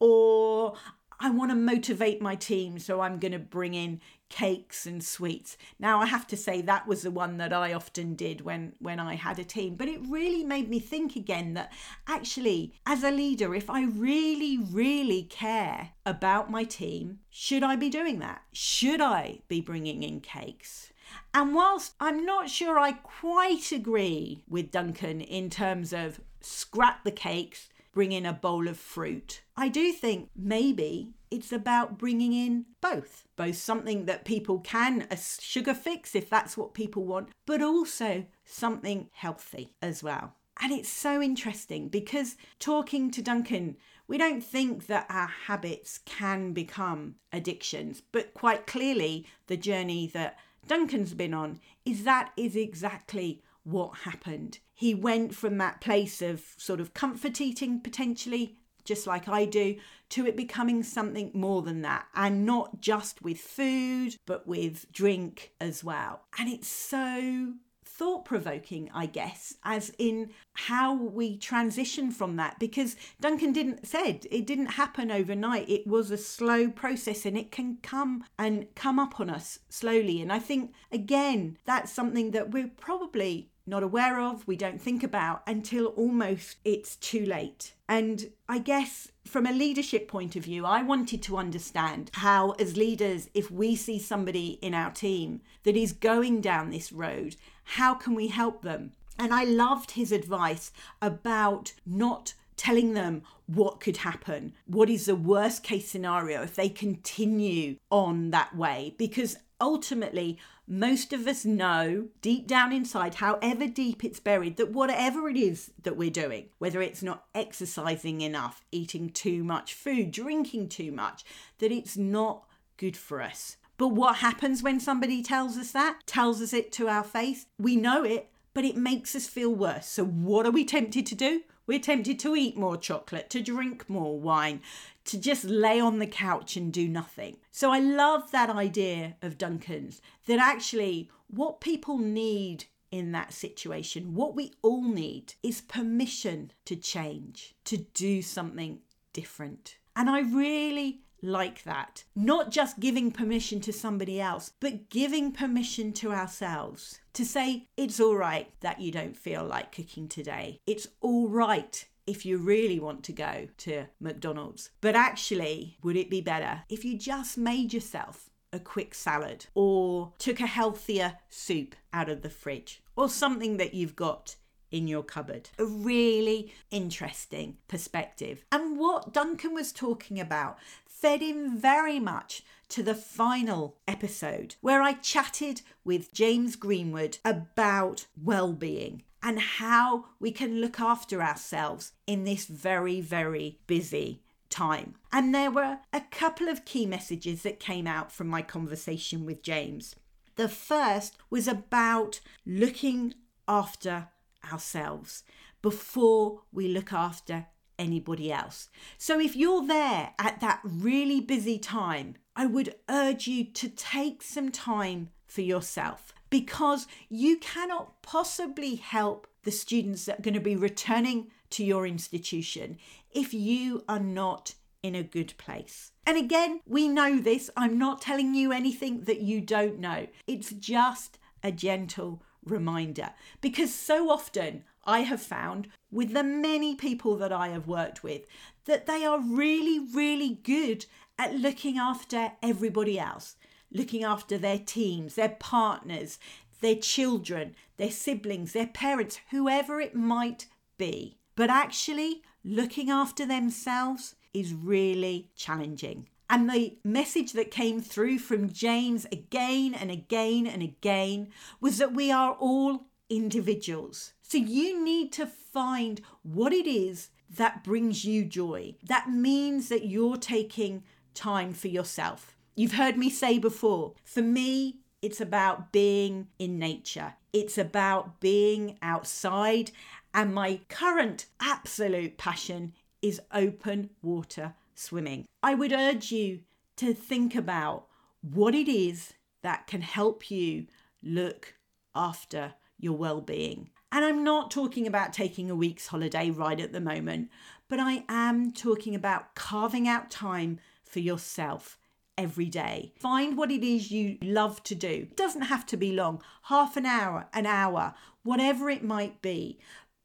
Or 0.00 0.74
I 1.20 1.30
want 1.30 1.50
to 1.50 1.56
motivate 1.56 2.22
my 2.22 2.36
team, 2.36 2.78
so 2.78 3.00
I'm 3.00 3.18
going 3.18 3.32
to 3.32 3.38
bring 3.38 3.74
in 3.74 4.00
cakes 4.28 4.86
and 4.86 5.02
sweets. 5.02 5.56
Now 5.78 6.00
I 6.00 6.06
have 6.06 6.26
to 6.28 6.36
say 6.36 6.60
that 6.60 6.86
was 6.86 7.02
the 7.02 7.10
one 7.10 7.38
that 7.38 7.52
I 7.52 7.72
often 7.72 8.14
did 8.14 8.42
when 8.42 8.74
when 8.78 9.00
I 9.00 9.14
had 9.14 9.38
a 9.38 9.44
team, 9.44 9.74
but 9.74 9.88
it 9.88 10.00
really 10.08 10.44
made 10.44 10.68
me 10.68 10.78
think 10.78 11.16
again 11.16 11.54
that 11.54 11.72
actually 12.06 12.74
as 12.86 13.02
a 13.02 13.10
leader 13.10 13.54
if 13.54 13.70
I 13.70 13.84
really 13.84 14.58
really 14.58 15.22
care 15.22 15.90
about 16.04 16.50
my 16.50 16.64
team, 16.64 17.20
should 17.30 17.62
I 17.62 17.76
be 17.76 17.88
doing 17.88 18.18
that? 18.18 18.42
Should 18.52 19.00
I 19.00 19.40
be 19.48 19.60
bringing 19.60 20.02
in 20.02 20.20
cakes? 20.20 20.92
And 21.32 21.54
whilst 21.54 21.94
I'm 22.00 22.24
not 22.24 22.50
sure 22.50 22.78
I 22.78 22.92
quite 22.92 23.72
agree 23.72 24.44
with 24.48 24.70
Duncan 24.70 25.20
in 25.20 25.50
terms 25.50 25.92
of 25.92 26.20
scrap 26.40 27.04
the 27.04 27.10
cakes, 27.10 27.68
bring 27.92 28.12
in 28.12 28.26
a 28.26 28.32
bowl 28.32 28.68
of 28.68 28.76
fruit. 28.76 29.42
I 29.56 29.68
do 29.68 29.92
think 29.92 30.30
maybe 30.36 31.14
it's 31.30 31.52
about 31.52 31.98
bringing 31.98 32.32
in 32.32 32.66
both. 32.80 33.26
Both 33.36 33.56
something 33.56 34.06
that 34.06 34.24
people 34.24 34.60
can, 34.60 35.06
a 35.10 35.16
sugar 35.16 35.74
fix 35.74 36.14
if 36.14 36.28
that's 36.28 36.56
what 36.56 36.74
people 36.74 37.04
want, 37.04 37.28
but 37.46 37.62
also 37.62 38.26
something 38.44 39.08
healthy 39.12 39.74
as 39.82 40.02
well. 40.02 40.34
And 40.60 40.72
it's 40.72 40.88
so 40.88 41.22
interesting 41.22 41.88
because 41.88 42.36
talking 42.58 43.10
to 43.12 43.22
Duncan, 43.22 43.76
we 44.08 44.18
don't 44.18 44.42
think 44.42 44.86
that 44.86 45.06
our 45.08 45.28
habits 45.46 45.98
can 45.98 46.52
become 46.52 47.16
addictions, 47.32 48.02
but 48.10 48.34
quite 48.34 48.66
clearly, 48.66 49.26
the 49.46 49.56
journey 49.56 50.08
that 50.08 50.36
Duncan's 50.66 51.14
been 51.14 51.34
on 51.34 51.60
is 51.84 52.04
that 52.04 52.32
is 52.36 52.56
exactly 52.56 53.42
what 53.62 53.98
happened. 53.98 54.58
He 54.74 54.94
went 54.94 55.34
from 55.34 55.58
that 55.58 55.80
place 55.80 56.22
of 56.22 56.42
sort 56.56 56.80
of 56.80 56.94
comfort 56.94 57.40
eating 57.40 57.80
potentially, 57.80 58.56
just 58.88 59.06
like 59.06 59.28
I 59.28 59.44
do, 59.44 59.76
to 60.10 60.26
it 60.26 60.36
becoming 60.36 60.82
something 60.82 61.30
more 61.34 61.62
than 61.62 61.82
that. 61.82 62.06
And 62.14 62.46
not 62.46 62.80
just 62.80 63.22
with 63.22 63.38
food, 63.38 64.16
but 64.26 64.48
with 64.48 64.90
drink 64.90 65.52
as 65.60 65.84
well. 65.84 66.22
And 66.38 66.48
it's 66.48 66.68
so 66.68 67.52
thought 67.84 68.24
provoking, 68.24 68.88
I 68.94 69.06
guess, 69.06 69.54
as 69.64 69.92
in 69.98 70.30
how 70.54 70.94
we 70.94 71.36
transition 71.36 72.10
from 72.12 72.36
that. 72.36 72.58
Because 72.58 72.96
Duncan 73.20 73.52
didn't 73.52 73.86
said 73.86 74.26
it 74.30 74.46
didn't 74.46 74.66
happen 74.66 75.10
overnight. 75.10 75.68
It 75.68 75.86
was 75.86 76.10
a 76.10 76.16
slow 76.16 76.68
process 76.68 77.26
and 77.26 77.36
it 77.36 77.50
can 77.50 77.78
come 77.82 78.24
and 78.38 78.72
come 78.74 78.98
up 78.98 79.18
on 79.20 79.28
us 79.28 79.58
slowly. 79.68 80.22
And 80.22 80.32
I 80.32 80.38
think 80.38 80.72
again, 80.92 81.58
that's 81.66 81.92
something 81.92 82.30
that 82.30 82.52
we're 82.52 82.70
probably 82.76 83.50
not 83.68 83.82
aware 83.82 84.20
of, 84.20 84.46
we 84.48 84.56
don't 84.56 84.80
think 84.80 85.02
about 85.02 85.42
until 85.46 85.86
almost 85.86 86.56
it's 86.64 86.96
too 86.96 87.24
late. 87.24 87.74
And 87.88 88.30
I 88.48 88.58
guess 88.58 89.12
from 89.24 89.46
a 89.46 89.52
leadership 89.52 90.08
point 90.08 90.36
of 90.36 90.44
view, 90.44 90.64
I 90.64 90.82
wanted 90.82 91.22
to 91.24 91.36
understand 91.36 92.10
how, 92.14 92.52
as 92.52 92.76
leaders, 92.76 93.28
if 93.34 93.50
we 93.50 93.76
see 93.76 93.98
somebody 93.98 94.58
in 94.62 94.74
our 94.74 94.90
team 94.90 95.42
that 95.64 95.76
is 95.76 95.92
going 95.92 96.40
down 96.40 96.70
this 96.70 96.92
road, 96.92 97.36
how 97.64 97.94
can 97.94 98.14
we 98.14 98.28
help 98.28 98.62
them? 98.62 98.92
And 99.18 99.34
I 99.34 99.44
loved 99.44 99.92
his 99.92 100.12
advice 100.12 100.72
about 101.02 101.72
not 101.84 102.34
telling 102.56 102.94
them 102.94 103.22
what 103.46 103.80
could 103.80 103.98
happen. 103.98 104.52
What 104.66 104.90
is 104.90 105.06
the 105.06 105.16
worst 105.16 105.62
case 105.62 105.88
scenario 105.88 106.42
if 106.42 106.54
they 106.54 106.68
continue 106.68 107.76
on 107.90 108.30
that 108.30 108.56
way? 108.56 108.94
Because 108.98 109.36
ultimately, 109.60 110.38
most 110.68 111.12
of 111.12 111.26
us 111.26 111.44
know 111.44 112.08
deep 112.20 112.46
down 112.46 112.72
inside, 112.72 113.16
however 113.16 113.66
deep 113.66 114.04
it's 114.04 114.20
buried, 114.20 114.56
that 114.58 114.70
whatever 114.70 115.28
it 115.28 115.36
is 115.36 115.70
that 115.82 115.96
we're 115.96 116.10
doing, 116.10 116.46
whether 116.58 116.82
it's 116.82 117.02
not 117.02 117.24
exercising 117.34 118.20
enough, 118.20 118.64
eating 118.70 119.08
too 119.08 119.42
much 119.42 119.72
food, 119.72 120.10
drinking 120.10 120.68
too 120.68 120.92
much, 120.92 121.24
that 121.58 121.72
it's 121.72 121.96
not 121.96 122.44
good 122.76 122.96
for 122.96 123.22
us. 123.22 123.56
But 123.78 123.88
what 123.88 124.16
happens 124.16 124.62
when 124.62 124.80
somebody 124.80 125.22
tells 125.22 125.56
us 125.56 125.72
that, 125.72 126.06
tells 126.06 126.42
us 126.42 126.52
it 126.52 126.70
to 126.72 126.88
our 126.88 127.04
face? 127.04 127.46
We 127.58 127.76
know 127.76 128.04
it, 128.04 128.28
but 128.52 128.64
it 128.64 128.76
makes 128.76 129.14
us 129.14 129.26
feel 129.26 129.54
worse. 129.54 129.86
So, 129.86 130.04
what 130.04 130.46
are 130.46 130.50
we 130.50 130.64
tempted 130.64 131.06
to 131.06 131.14
do? 131.14 131.42
We're 131.68 131.78
tempted 131.78 132.18
to 132.20 132.34
eat 132.34 132.56
more 132.56 132.78
chocolate, 132.78 133.28
to 133.30 133.42
drink 133.42 133.88
more 133.90 134.18
wine, 134.18 134.62
to 135.04 135.20
just 135.20 135.44
lay 135.44 135.78
on 135.78 135.98
the 135.98 136.06
couch 136.06 136.56
and 136.56 136.72
do 136.72 136.88
nothing. 136.88 137.36
So 137.50 137.70
I 137.70 137.78
love 137.78 138.30
that 138.30 138.48
idea 138.48 139.16
of 139.20 139.36
Duncan's 139.36 140.00
that 140.26 140.38
actually 140.38 141.10
what 141.28 141.60
people 141.60 141.98
need 141.98 142.64
in 142.90 143.12
that 143.12 143.34
situation, 143.34 144.14
what 144.14 144.34
we 144.34 144.54
all 144.62 144.82
need 144.82 145.34
is 145.42 145.60
permission 145.60 146.52
to 146.64 146.74
change, 146.74 147.54
to 147.66 147.76
do 147.76 148.22
something 148.22 148.80
different. 149.12 149.76
And 149.94 150.08
I 150.08 150.20
really 150.20 151.02
like 151.22 151.62
that. 151.64 152.04
Not 152.14 152.50
just 152.50 152.80
giving 152.80 153.10
permission 153.10 153.60
to 153.60 153.72
somebody 153.72 154.20
else, 154.20 154.52
but 154.60 154.90
giving 154.90 155.32
permission 155.32 155.92
to 155.94 156.12
ourselves 156.12 157.00
to 157.14 157.24
say, 157.24 157.68
it's 157.76 158.00
all 158.00 158.16
right 158.16 158.50
that 158.60 158.80
you 158.80 158.92
don't 158.92 159.16
feel 159.16 159.44
like 159.44 159.72
cooking 159.72 160.08
today. 160.08 160.60
It's 160.66 160.88
all 161.00 161.28
right 161.28 161.86
if 162.06 162.24
you 162.24 162.38
really 162.38 162.80
want 162.80 163.02
to 163.04 163.12
go 163.12 163.48
to 163.58 163.84
McDonald's. 164.00 164.70
But 164.80 164.96
actually, 164.96 165.76
would 165.82 165.96
it 165.96 166.08
be 166.08 166.20
better 166.20 166.62
if 166.68 166.84
you 166.84 166.96
just 166.96 167.36
made 167.36 167.72
yourself 167.72 168.30
a 168.52 168.58
quick 168.58 168.94
salad 168.94 169.46
or 169.54 170.12
took 170.18 170.40
a 170.40 170.46
healthier 170.46 171.18
soup 171.28 171.76
out 171.92 172.08
of 172.08 172.22
the 172.22 172.30
fridge 172.30 172.82
or 172.96 173.08
something 173.08 173.58
that 173.58 173.74
you've 173.74 173.96
got 173.96 174.36
in 174.70 174.86
your 174.86 175.02
cupboard. 175.02 175.48
A 175.58 175.64
really 175.64 176.52
interesting 176.70 177.56
perspective. 177.68 178.44
And 178.52 178.78
what 178.78 179.12
Duncan 179.12 179.54
was 179.54 179.72
talking 179.72 180.20
about 180.20 180.58
fed 181.00 181.22
in 181.22 181.56
very 181.56 182.00
much 182.00 182.42
to 182.68 182.82
the 182.82 182.94
final 182.94 183.76
episode 183.86 184.56
where 184.60 184.82
I 184.82 184.92
chatted 184.94 185.62
with 185.84 186.12
James 186.12 186.56
Greenwood 186.56 187.18
about 187.24 188.06
well-being 188.20 189.04
and 189.22 189.38
how 189.38 190.06
we 190.18 190.32
can 190.32 190.60
look 190.60 190.80
after 190.80 191.22
ourselves 191.22 191.92
in 192.06 192.24
this 192.24 192.46
very 192.46 193.00
very 193.00 193.58
busy 193.66 194.22
time. 194.50 194.94
And 195.12 195.34
there 195.34 195.50
were 195.50 195.78
a 195.92 196.00
couple 196.10 196.48
of 196.48 196.64
key 196.64 196.86
messages 196.86 197.42
that 197.42 197.60
came 197.60 197.86
out 197.86 198.10
from 198.10 198.26
my 198.26 198.42
conversation 198.42 199.24
with 199.24 199.42
James. 199.42 199.94
The 200.36 200.48
first 200.48 201.16
was 201.30 201.46
about 201.46 202.20
looking 202.46 203.14
after 203.46 204.08
ourselves 204.50 205.22
before 205.62 206.42
we 206.52 206.68
look 206.68 206.92
after 206.92 207.46
anybody 207.78 208.32
else. 208.32 208.68
So 208.96 209.20
if 209.20 209.36
you're 209.36 209.66
there 209.66 210.12
at 210.18 210.40
that 210.40 210.60
really 210.64 211.20
busy 211.20 211.58
time, 211.58 212.16
I 212.34 212.46
would 212.46 212.74
urge 212.88 213.26
you 213.26 213.44
to 213.44 213.68
take 213.68 214.22
some 214.22 214.50
time 214.50 215.10
for 215.26 215.42
yourself 215.42 216.12
because 216.30 216.86
you 217.08 217.38
cannot 217.38 218.02
possibly 218.02 218.76
help 218.76 219.26
the 219.44 219.50
students 219.50 220.04
that 220.04 220.18
are 220.18 220.22
going 220.22 220.34
to 220.34 220.40
be 220.40 220.56
returning 220.56 221.30
to 221.50 221.64
your 221.64 221.86
institution 221.86 222.78
if 223.10 223.32
you 223.32 223.84
are 223.88 224.00
not 224.00 224.54
in 224.82 224.94
a 224.94 225.02
good 225.02 225.34
place. 225.38 225.92
And 226.06 226.16
again, 226.16 226.60
we 226.66 226.88
know 226.88 227.18
this. 227.18 227.50
I'm 227.56 227.78
not 227.78 228.02
telling 228.02 228.34
you 228.34 228.52
anything 228.52 229.02
that 229.02 229.20
you 229.20 229.40
don't 229.40 229.78
know. 229.78 230.06
It's 230.26 230.50
just 230.52 231.18
a 231.42 231.52
gentle 231.52 232.22
reminder 232.44 233.10
because 233.40 233.74
so 233.74 234.10
often 234.10 234.64
I 234.84 235.00
have 235.00 235.20
found 235.20 235.68
with 235.90 236.12
the 236.12 236.22
many 236.22 236.74
people 236.74 237.16
that 237.16 237.32
I 237.32 237.48
have 237.48 237.66
worked 237.66 238.02
with 238.02 238.26
that 238.66 238.86
they 238.86 239.04
are 239.04 239.20
really, 239.20 239.78
really 239.78 240.34
good 240.42 240.86
at 241.18 241.34
looking 241.34 241.78
after 241.78 242.32
everybody 242.42 242.98
else, 242.98 243.36
looking 243.72 244.04
after 244.04 244.38
their 244.38 244.58
teams, 244.58 245.14
their 245.14 245.36
partners, 245.40 246.18
their 246.60 246.76
children, 246.76 247.54
their 247.76 247.90
siblings, 247.90 248.52
their 248.52 248.66
parents, 248.66 249.20
whoever 249.30 249.80
it 249.80 249.94
might 249.94 250.46
be. 250.76 251.18
But 251.34 251.50
actually, 251.50 252.22
looking 252.44 252.90
after 252.90 253.24
themselves 253.24 254.14
is 254.34 254.52
really 254.52 255.30
challenging. 255.36 256.08
And 256.30 256.50
the 256.50 256.78
message 256.84 257.32
that 257.32 257.50
came 257.50 257.80
through 257.80 258.18
from 258.18 258.52
James 258.52 259.06
again 259.10 259.74
and 259.74 259.90
again 259.90 260.46
and 260.46 260.62
again 260.62 261.28
was 261.60 261.78
that 261.78 261.94
we 261.94 262.12
are 262.12 262.32
all 262.32 262.87
individuals. 263.10 264.12
So 264.22 264.38
you 264.38 264.82
need 264.82 265.12
to 265.12 265.26
find 265.26 266.00
what 266.22 266.52
it 266.52 266.66
is 266.66 267.10
that 267.30 267.64
brings 267.64 268.04
you 268.04 268.24
joy. 268.24 268.76
That 268.84 269.10
means 269.10 269.68
that 269.68 269.86
you're 269.86 270.16
taking 270.16 270.82
time 271.14 271.52
for 271.52 271.68
yourself. 271.68 272.36
You've 272.54 272.72
heard 272.72 272.96
me 272.96 273.10
say 273.10 273.38
before, 273.38 273.94
for 274.04 274.22
me, 274.22 274.78
it's 275.00 275.20
about 275.20 275.72
being 275.72 276.28
in 276.38 276.58
nature. 276.58 277.14
It's 277.32 277.56
about 277.56 278.20
being 278.20 278.78
outside. 278.82 279.70
And 280.12 280.34
my 280.34 280.60
current 280.68 281.26
absolute 281.40 282.18
passion 282.18 282.72
is 283.00 283.20
open 283.32 283.90
water 284.02 284.54
swimming. 284.74 285.26
I 285.42 285.54
would 285.54 285.72
urge 285.72 286.10
you 286.10 286.40
to 286.76 286.94
think 286.94 287.34
about 287.34 287.86
what 288.22 288.54
it 288.54 288.68
is 288.68 289.14
that 289.42 289.66
can 289.66 289.82
help 289.82 290.30
you 290.30 290.66
look 291.02 291.54
after 291.94 292.54
your 292.78 292.96
well 292.96 293.20
being. 293.20 293.70
And 293.90 294.04
I'm 294.04 294.22
not 294.22 294.50
talking 294.50 294.86
about 294.86 295.12
taking 295.12 295.50
a 295.50 295.56
week's 295.56 295.86
holiday 295.86 296.30
right 296.30 296.60
at 296.60 296.72
the 296.72 296.80
moment, 296.80 297.30
but 297.68 297.80
I 297.80 298.04
am 298.08 298.52
talking 298.52 298.94
about 298.94 299.34
carving 299.34 299.88
out 299.88 300.10
time 300.10 300.60
for 300.84 301.00
yourself 301.00 301.78
every 302.18 302.46
day. 302.46 302.92
Find 302.98 303.36
what 303.36 303.50
it 303.50 303.64
is 303.64 303.90
you 303.90 304.18
love 304.20 304.62
to 304.64 304.74
do. 304.74 304.88
It 304.88 305.16
doesn't 305.16 305.42
have 305.42 305.64
to 305.66 305.76
be 305.76 305.92
long, 305.92 306.22
half 306.44 306.76
an 306.76 306.84
hour, 306.84 307.28
an 307.32 307.46
hour, 307.46 307.94
whatever 308.24 308.68
it 308.68 308.82
might 308.82 309.22
be. 309.22 309.58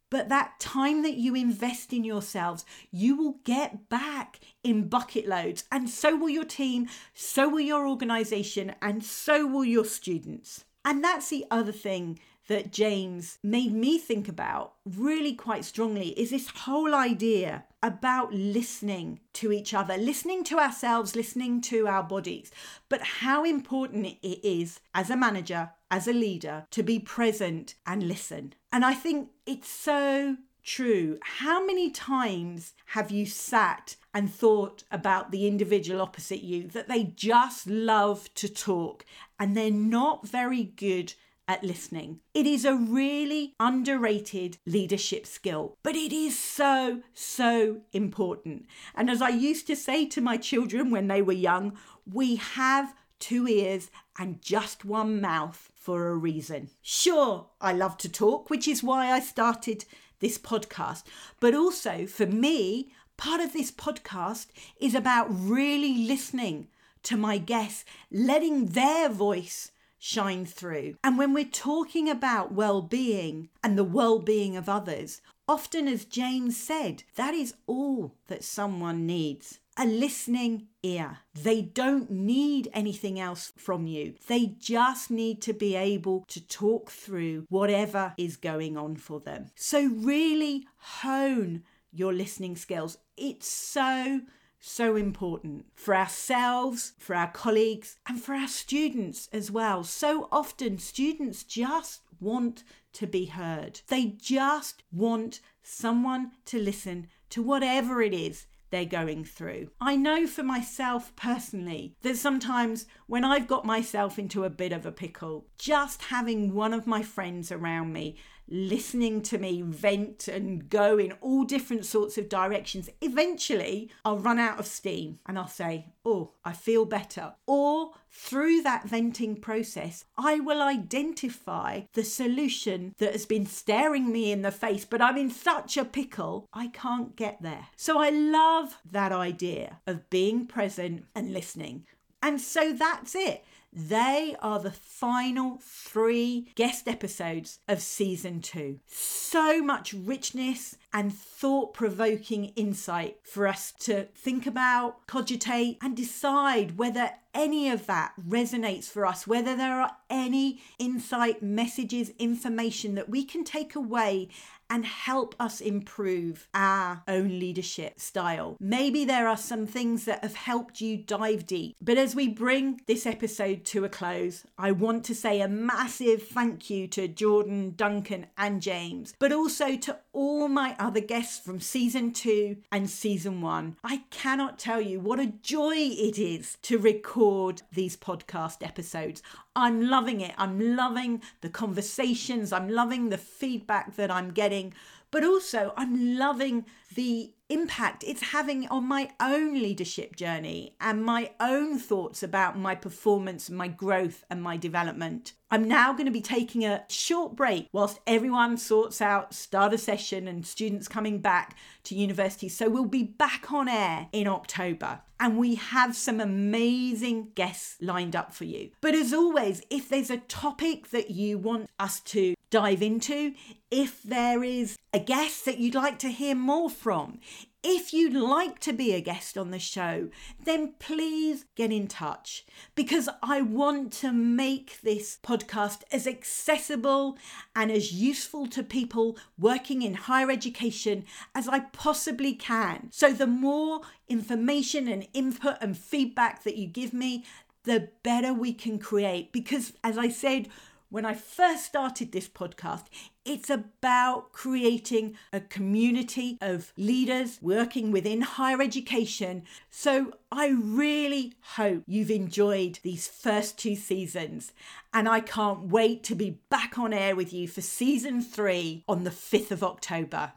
But 0.09 0.29
that 0.29 0.59
time 0.59 1.01
that 1.01 1.15
you 1.15 1.33
invest 1.33 1.91
in 1.91 2.03
yourselves, 2.03 2.65
you 2.91 3.17
will 3.17 3.37
get 3.43 3.89
back 3.89 4.39
in 4.63 4.87
bucket 4.87 5.27
loads. 5.27 5.63
And 5.71 5.89
so 5.89 6.15
will 6.15 6.29
your 6.29 6.45
team, 6.45 6.87
so 7.15 7.49
will 7.49 7.61
your 7.61 7.87
organization, 7.87 8.75
and 8.79 9.03
so 9.03 9.47
will 9.47 9.65
your 9.65 9.85
students. 9.85 10.65
And 10.85 11.03
that's 11.03 11.29
the 11.29 11.45
other 11.49 11.71
thing 11.71 12.19
that 12.47 12.71
James 12.71 13.37
made 13.43 13.73
me 13.73 13.97
think 13.97 14.27
about 14.27 14.73
really 14.85 15.33
quite 15.33 15.65
strongly 15.65 16.09
is 16.19 16.31
this 16.31 16.49
whole 16.49 16.93
idea 16.93 17.63
about 17.81 18.33
listening 18.33 19.19
to 19.33 19.51
each 19.51 19.73
other, 19.73 19.97
listening 19.97 20.43
to 20.45 20.59
ourselves, 20.59 21.15
listening 21.15 21.61
to 21.61 21.87
our 21.87 22.03
bodies, 22.03 22.51
but 22.89 23.01
how 23.01 23.43
important 23.43 24.05
it 24.05 24.47
is 24.47 24.79
as 24.93 25.09
a 25.09 25.17
manager, 25.17 25.71
as 25.91 26.07
a 26.07 26.13
leader, 26.13 26.65
to 26.71 26.83
be 26.83 26.99
present 26.99 27.75
and 27.85 28.03
listen. 28.03 28.53
And 28.71 28.83
I 28.85 28.93
think 28.93 29.29
it's 29.45 29.69
so 29.69 30.37
true. 30.63 31.19
How 31.21 31.65
many 31.65 31.91
times 31.91 32.73
have 32.87 33.11
you 33.11 33.25
sat 33.25 33.97
and 34.13 34.33
thought 34.33 34.83
about 34.91 35.31
the 35.31 35.47
individual 35.47 36.01
opposite 36.01 36.41
you 36.41 36.67
that 36.69 36.87
they 36.87 37.03
just 37.03 37.67
love 37.67 38.33
to 38.35 38.47
talk 38.47 39.05
and 39.39 39.57
they're 39.57 39.71
not 39.71 40.27
very 40.27 40.63
good 40.63 41.13
at 41.47 41.63
listening. 41.63 42.19
It 42.33 42.45
is 42.45 42.65
a 42.65 42.75
really 42.75 43.53
underrated 43.59 44.57
leadership 44.65 45.25
skill, 45.25 45.77
but 45.83 45.95
it 45.95 46.13
is 46.13 46.37
so, 46.37 47.01
so 47.13 47.81
important. 47.91 48.65
And 48.95 49.09
as 49.09 49.21
I 49.21 49.29
used 49.29 49.67
to 49.67 49.75
say 49.75 50.05
to 50.07 50.21
my 50.21 50.37
children 50.37 50.91
when 50.91 51.07
they 51.07 51.21
were 51.21 51.33
young, 51.33 51.77
we 52.11 52.35
have 52.35 52.93
two 53.19 53.47
ears 53.47 53.89
and 54.17 54.41
just 54.41 54.85
one 54.85 55.21
mouth 55.21 55.71
for 55.75 56.07
a 56.07 56.15
reason. 56.15 56.69
Sure, 56.81 57.47
I 57.59 57.73
love 57.73 57.97
to 57.99 58.09
talk, 58.09 58.49
which 58.49 58.67
is 58.67 58.83
why 58.83 59.11
I 59.11 59.19
started 59.19 59.85
this 60.19 60.37
podcast, 60.37 61.03
but 61.39 61.53
also 61.53 62.05
for 62.07 62.25
me, 62.25 62.93
part 63.17 63.41
of 63.41 63.53
this 63.53 63.71
podcast 63.71 64.47
is 64.79 64.95
about 64.95 65.27
really 65.29 66.05
listening 66.05 66.67
to 67.03 67.17
my 67.17 67.37
guests, 67.37 67.83
letting 68.09 68.67
their 68.67 69.09
voice 69.09 69.71
shine 70.03 70.45
through. 70.45 70.95
And 71.01 71.17
when 71.17 71.33
we're 71.33 71.45
talking 71.45 72.09
about 72.09 72.51
well 72.51 72.81
being 72.81 73.47
and 73.63 73.77
the 73.77 73.85
well 73.85 74.19
being 74.19 74.57
of 74.57 74.67
others, 74.67 75.21
often, 75.47 75.87
as 75.87 76.03
James 76.03 76.57
said, 76.57 77.03
that 77.15 77.33
is 77.33 77.53
all 77.67 78.13
that 78.27 78.43
someone 78.43 79.05
needs 79.05 79.59
a 79.77 79.85
listening 79.85 80.67
ear. 80.83 81.19
They 81.33 81.61
don't 81.61 82.11
need 82.11 82.69
anything 82.73 83.17
else 83.17 83.53
from 83.55 83.87
you. 83.87 84.15
They 84.27 84.47
just 84.59 85.09
need 85.09 85.41
to 85.43 85.53
be 85.53 85.75
able 85.75 86.25
to 86.27 86.45
talk 86.45 86.91
through 86.91 87.45
whatever 87.49 88.13
is 88.17 88.35
going 88.35 88.75
on 88.75 88.97
for 88.97 89.21
them. 89.21 89.51
So, 89.55 89.87
really 89.87 90.67
hone 90.77 91.63
your 91.93 92.11
listening 92.13 92.57
skills. 92.57 92.97
It's 93.15 93.47
so 93.47 94.21
so 94.65 94.95
important 94.95 95.65
for 95.75 95.93
ourselves, 95.93 96.93
for 96.97 97.15
our 97.15 97.29
colleagues, 97.29 97.97
and 98.07 98.21
for 98.21 98.33
our 98.33 98.47
students 98.47 99.27
as 99.33 99.51
well. 99.51 99.83
So 99.83 100.29
often, 100.31 100.77
students 100.77 101.43
just 101.43 102.01
want 102.21 102.63
to 102.93 103.05
be 103.05 103.25
heard, 103.25 103.81
they 103.89 104.05
just 104.05 104.83
want 104.91 105.41
someone 105.63 106.31
to 106.45 106.59
listen 106.59 107.07
to 107.29 107.41
whatever 107.41 108.01
it 108.01 108.13
is 108.13 108.45
they're 108.69 108.85
going 108.85 109.23
through. 109.23 109.69
I 109.79 109.95
know 109.95 110.25
for 110.25 110.43
myself 110.43 111.15
personally 111.15 111.95
that 112.01 112.17
sometimes 112.17 112.85
when 113.05 113.23
I've 113.23 113.47
got 113.47 113.65
myself 113.65 114.17
into 114.17 114.45
a 114.45 114.49
bit 114.49 114.71
of 114.71 114.85
a 114.85 114.91
pickle, 114.91 115.45
just 115.57 116.03
having 116.03 116.55
one 116.55 116.73
of 116.73 116.87
my 116.87 117.03
friends 117.03 117.51
around 117.51 117.93
me 117.93 118.15
listening 118.47 119.21
to 119.23 119.37
me 119.37 119.61
vent 119.61 120.27
and 120.27 120.69
go 120.69 120.97
in 120.97 121.13
all 121.21 121.43
different 121.43 121.85
sorts 121.85 122.17
of 122.17 122.29
directions, 122.29 122.89
eventually 123.01 123.89
I'll 124.05 124.17
run 124.17 124.39
out 124.39 124.59
of 124.59 124.65
steam 124.65 125.19
and 125.25 125.37
I'll 125.37 125.47
say, 125.47 125.93
Oh, 126.05 126.33
I 126.43 126.53
feel 126.53 126.85
better. 126.85 127.33
Or 127.47 127.93
through 128.11 128.61
that 128.63 128.87
venting 128.87 129.37
process, 129.37 130.05
I 130.17 130.39
will 130.39 130.61
identify 130.61 131.81
the 131.93 132.03
solution 132.03 132.93
that 132.97 133.13
has 133.13 133.25
been 133.25 133.45
staring 133.45 134.11
me 134.11 134.31
in 134.31 134.41
the 134.41 134.51
face, 134.51 134.85
but 134.85 135.01
I'm 135.01 135.17
in 135.17 135.31
such 135.31 135.77
a 135.77 135.85
pickle, 135.85 136.47
I 136.53 136.67
can't 136.67 137.15
get 137.15 137.41
there. 137.41 137.67
So 137.75 137.99
I 137.99 138.09
love 138.09 138.79
that 138.91 139.11
idea 139.11 139.79
of 139.87 140.09
being 140.09 140.45
present 140.45 141.05
and 141.15 141.33
listening. 141.33 141.85
And 142.21 142.39
so 142.39 142.71
that's 142.71 143.15
it. 143.15 143.43
They 143.75 144.35
are 144.39 144.59
the 144.59 144.71
final 144.71 145.59
three 145.61 146.51
guest 146.55 146.87
episodes 146.87 147.59
of 147.67 147.81
season 147.81 148.41
two. 148.41 148.79
So 148.85 149.63
much 149.63 149.93
richness 149.93 150.75
and 150.93 151.13
thought 151.13 151.73
provoking 151.73 152.45
insight 152.55 153.17
for 153.23 153.47
us 153.47 153.73
to 153.79 154.03
think 154.15 154.45
about, 154.45 155.07
cogitate, 155.07 155.77
and 155.81 155.97
decide 155.97 156.77
whether 156.77 157.11
any 157.33 157.69
of 157.69 157.87
that 157.87 158.13
resonates 158.27 158.85
for 158.85 159.05
us, 159.05 159.25
whether 159.25 159.55
there 159.55 159.81
are 159.81 159.97
any 160.09 160.61
insight, 160.77 161.41
messages, 161.41 162.11
information 162.19 162.93
that 162.95 163.09
we 163.09 163.25
can 163.25 163.43
take 163.43 163.75
away 163.75 164.29
and 164.69 164.85
help 164.85 165.35
us 165.39 165.61
improve 165.61 166.47
our 166.53 167.03
own 167.07 167.27
leadership 167.39 167.99
style. 167.99 168.57
Maybe 168.59 169.05
there 169.05 169.27
are 169.27 169.37
some 169.37 169.67
things 169.67 170.05
that 170.05 170.23
have 170.23 170.35
helped 170.35 170.81
you 170.81 170.97
dive 170.97 171.45
deep. 171.45 171.75
But 171.81 171.97
as 171.97 172.15
we 172.15 172.27
bring 172.27 172.81
this 172.87 173.05
episode 173.05 173.65
to 173.65 173.85
a 173.85 173.89
close, 173.89 174.45
I 174.57 174.71
want 174.71 175.03
to 175.05 175.15
say 175.15 175.41
a 175.41 175.47
massive 175.47 176.23
thank 176.23 176.69
you 176.69 176.87
to 176.87 177.07
Jordan, 177.07 177.73
Duncan, 177.75 178.27
and 178.37 178.61
James, 178.61 179.13
but 179.19 179.31
also 179.31 179.75
to 179.77 179.99
all 180.13 180.47
my 180.47 180.75
other 180.79 181.01
guests 181.01 181.39
from 181.39 181.59
season 181.59 182.13
two 182.13 182.57
and 182.71 182.89
season 182.89 183.41
one. 183.41 183.75
I 183.83 184.03
cannot 184.11 184.59
tell 184.59 184.79
you 184.79 184.99
what 184.99 185.19
a 185.19 185.33
joy 185.41 185.75
it 185.75 186.17
is 186.17 186.57
to 186.63 186.77
record 186.77 187.63
these 187.71 187.97
podcast 187.97 188.65
episodes. 188.65 189.21
I'm 189.55 189.89
loving 189.89 190.21
it. 190.21 190.33
I'm 190.37 190.75
loving 190.75 191.21
the 191.41 191.49
conversations. 191.49 192.53
I'm 192.53 192.69
loving 192.69 193.09
the 193.09 193.17
feedback 193.17 193.95
that 193.95 194.11
I'm 194.11 194.31
getting. 194.31 194.73
But 195.11 195.23
also, 195.23 195.73
I'm 195.77 196.17
loving 196.17 196.65
the 196.95 197.33
impact 197.49 198.03
it's 198.07 198.31
having 198.31 198.67
on 198.69 198.87
my 198.87 199.11
own 199.19 199.53
leadership 199.53 200.15
journey 200.15 200.75
and 200.81 201.05
my 201.05 201.29
own 201.39 201.77
thoughts 201.77 202.23
about 202.23 202.57
my 202.57 202.73
performance, 202.73 203.47
my 203.49 203.67
growth, 203.67 204.23
and 204.29 204.41
my 204.41 204.57
development. 204.57 205.33
I'm 205.53 205.67
now 205.67 205.93
going 205.93 206.07
to 206.07 206.11
be 206.11 206.19
taking 206.19 206.65
a 206.65 206.83
short 206.89 207.35
break 207.35 207.67
whilst 207.71 207.99
everyone 208.07 208.57
sorts 208.57 209.03
out 209.03 209.35
starter 209.35 209.77
session 209.77 210.27
and 210.27 210.47
students 210.47 210.87
coming 210.87 211.19
back 211.19 211.55
to 211.83 211.93
university. 211.93 212.49
So 212.49 212.67
we'll 212.69 212.85
be 212.85 213.03
back 213.03 213.51
on 213.51 213.69
air 213.69 214.07
in 214.11 214.27
October 214.27 215.01
and 215.19 215.37
we 215.37 215.53
have 215.53 215.95
some 215.95 216.19
amazing 216.19 217.33
guests 217.35 217.75
lined 217.79 218.15
up 218.15 218.33
for 218.33 218.45
you. 218.45 218.71
But 218.81 218.95
as 218.95 219.13
always, 219.13 219.61
if 219.69 219.89
there's 219.89 220.09
a 220.09 220.17
topic 220.17 220.89
that 220.89 221.11
you 221.11 221.37
want 221.37 221.69
us 221.77 221.99
to 221.99 222.33
dive 222.49 222.81
into, 222.81 223.35
if 223.69 224.01
there 224.01 224.43
is 224.43 224.75
a 224.91 224.99
guest 224.99 225.45
that 225.45 225.59
you'd 225.59 225.75
like 225.75 225.99
to 225.99 226.09
hear 226.09 226.33
more 226.33 226.71
from, 226.71 227.19
if 227.63 227.93
you'd 227.93 228.13
like 228.13 228.59
to 228.59 228.73
be 228.73 228.93
a 228.93 228.99
guest 228.99 229.37
on 229.37 229.51
the 229.51 229.59
show, 229.59 230.09
then 230.43 230.73
please 230.79 231.45
get 231.55 231.71
in 231.71 231.87
touch 231.87 232.45
because 232.75 233.07
I 233.21 233.41
want 233.41 233.93
to 233.93 234.11
make 234.11 234.81
this 234.81 235.17
podcast 235.23 235.83
as 235.91 236.05
accessible 236.05 237.17
and 237.55 237.71
as 237.71 237.93
useful 237.93 238.47
to 238.47 238.63
people 238.63 239.17
working 239.39 239.81
in 239.81 239.93
higher 239.93 240.29
education 240.29 241.05
as 241.33 241.47
I 241.47 241.61
possibly 241.61 242.33
can. 242.33 242.89
So, 242.91 243.13
the 243.13 243.27
more 243.27 243.81
information 244.09 244.89
and 244.89 245.07
input 245.13 245.55
and 245.61 245.77
feedback 245.77 246.43
that 246.43 246.57
you 246.57 246.67
give 246.67 246.93
me, 246.93 247.23
the 247.63 247.89
better 248.03 248.33
we 248.33 248.53
can 248.53 248.77
create. 248.77 249.31
Because, 249.31 249.73
as 249.83 249.97
I 249.97 250.09
said, 250.09 250.49
when 250.93 251.05
I 251.07 251.15
first 251.15 251.65
started 251.65 252.11
this 252.11 252.29
podcast, 252.29 252.83
it's 253.25 253.49
about 253.49 254.31
creating 254.31 255.15
a 255.33 255.39
community 255.39 256.37
of 256.39 256.71
leaders 256.77 257.39
working 257.41 257.91
within 257.91 258.21
higher 258.21 258.61
education. 258.61 259.41
So 259.71 260.13
I 260.31 260.49
really 260.49 261.33
hope 261.55 261.81
you've 261.87 262.11
enjoyed 262.11 262.77
these 262.83 263.07
first 263.07 263.57
two 263.57 263.75
seasons, 263.75 264.53
and 264.93 265.09
I 265.09 265.19
can't 265.21 265.69
wait 265.69 266.03
to 266.03 266.15
be 266.15 266.37
back 266.51 266.77
on 266.77 266.93
air 266.93 267.15
with 267.15 267.33
you 267.33 267.47
for 267.47 267.61
season 267.61 268.21
three 268.21 268.83
on 268.87 269.03
the 269.03 269.09
5th 269.09 269.49
of 269.49 269.63
October. 269.63 270.33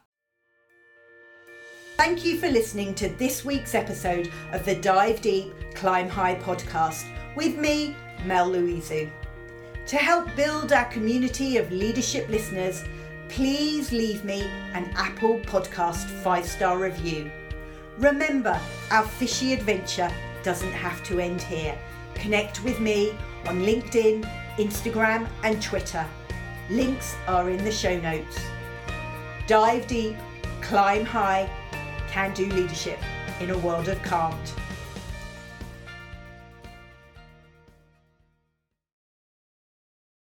Thank 1.99 2.25
you 2.25 2.38
for 2.38 2.49
listening 2.49 2.95
to 2.95 3.11
this 3.11 3.45
week's 3.45 3.75
episode 3.75 4.33
of 4.53 4.64
the 4.64 4.77
Dive 4.77 5.21
Deep, 5.21 5.53
Climb 5.75 6.09
High 6.09 6.37
podcast 6.37 7.05
with 7.37 7.59
me, 7.59 7.95
Mel 8.25 8.51
Loizou. 8.51 9.11
To 9.87 9.96
help 9.96 10.35
build 10.35 10.72
our 10.72 10.87
community 10.87 11.59
of 11.59 11.70
leadership 11.70 12.29
listeners, 12.29 12.83
please 13.29 13.92
leave 13.92 14.25
me 14.25 14.42
an 14.72 14.90
Apple 14.96 15.38
Podcast 15.38 16.11
five 16.25 16.44
star 16.44 16.77
review. 16.77 17.31
Remember, 17.99 18.61
our 18.90 19.05
fishy 19.05 19.53
adventure 19.53 20.11
doesn't 20.42 20.72
have 20.72 21.05
to 21.05 21.20
end 21.20 21.40
here. 21.40 21.79
Connect 22.14 22.64
with 22.64 22.81
me 22.81 23.16
on 23.46 23.61
LinkedIn, 23.61 24.29
Instagram, 24.57 25.29
and 25.44 25.62
Twitter. 25.62 26.05
Links 26.68 27.14
are 27.29 27.49
in 27.49 27.62
the 27.62 27.70
show 27.70 27.96
notes. 28.01 28.40
Dive 29.46 29.87
deep, 29.87 30.16
climb 30.62 31.05
high, 31.05 31.49
can 32.09 32.35
do 32.35 32.46
leadership 32.49 32.99
in 33.38 33.51
a 33.51 33.59
world 33.59 33.87
of 33.87 34.03
can't. 34.03 34.55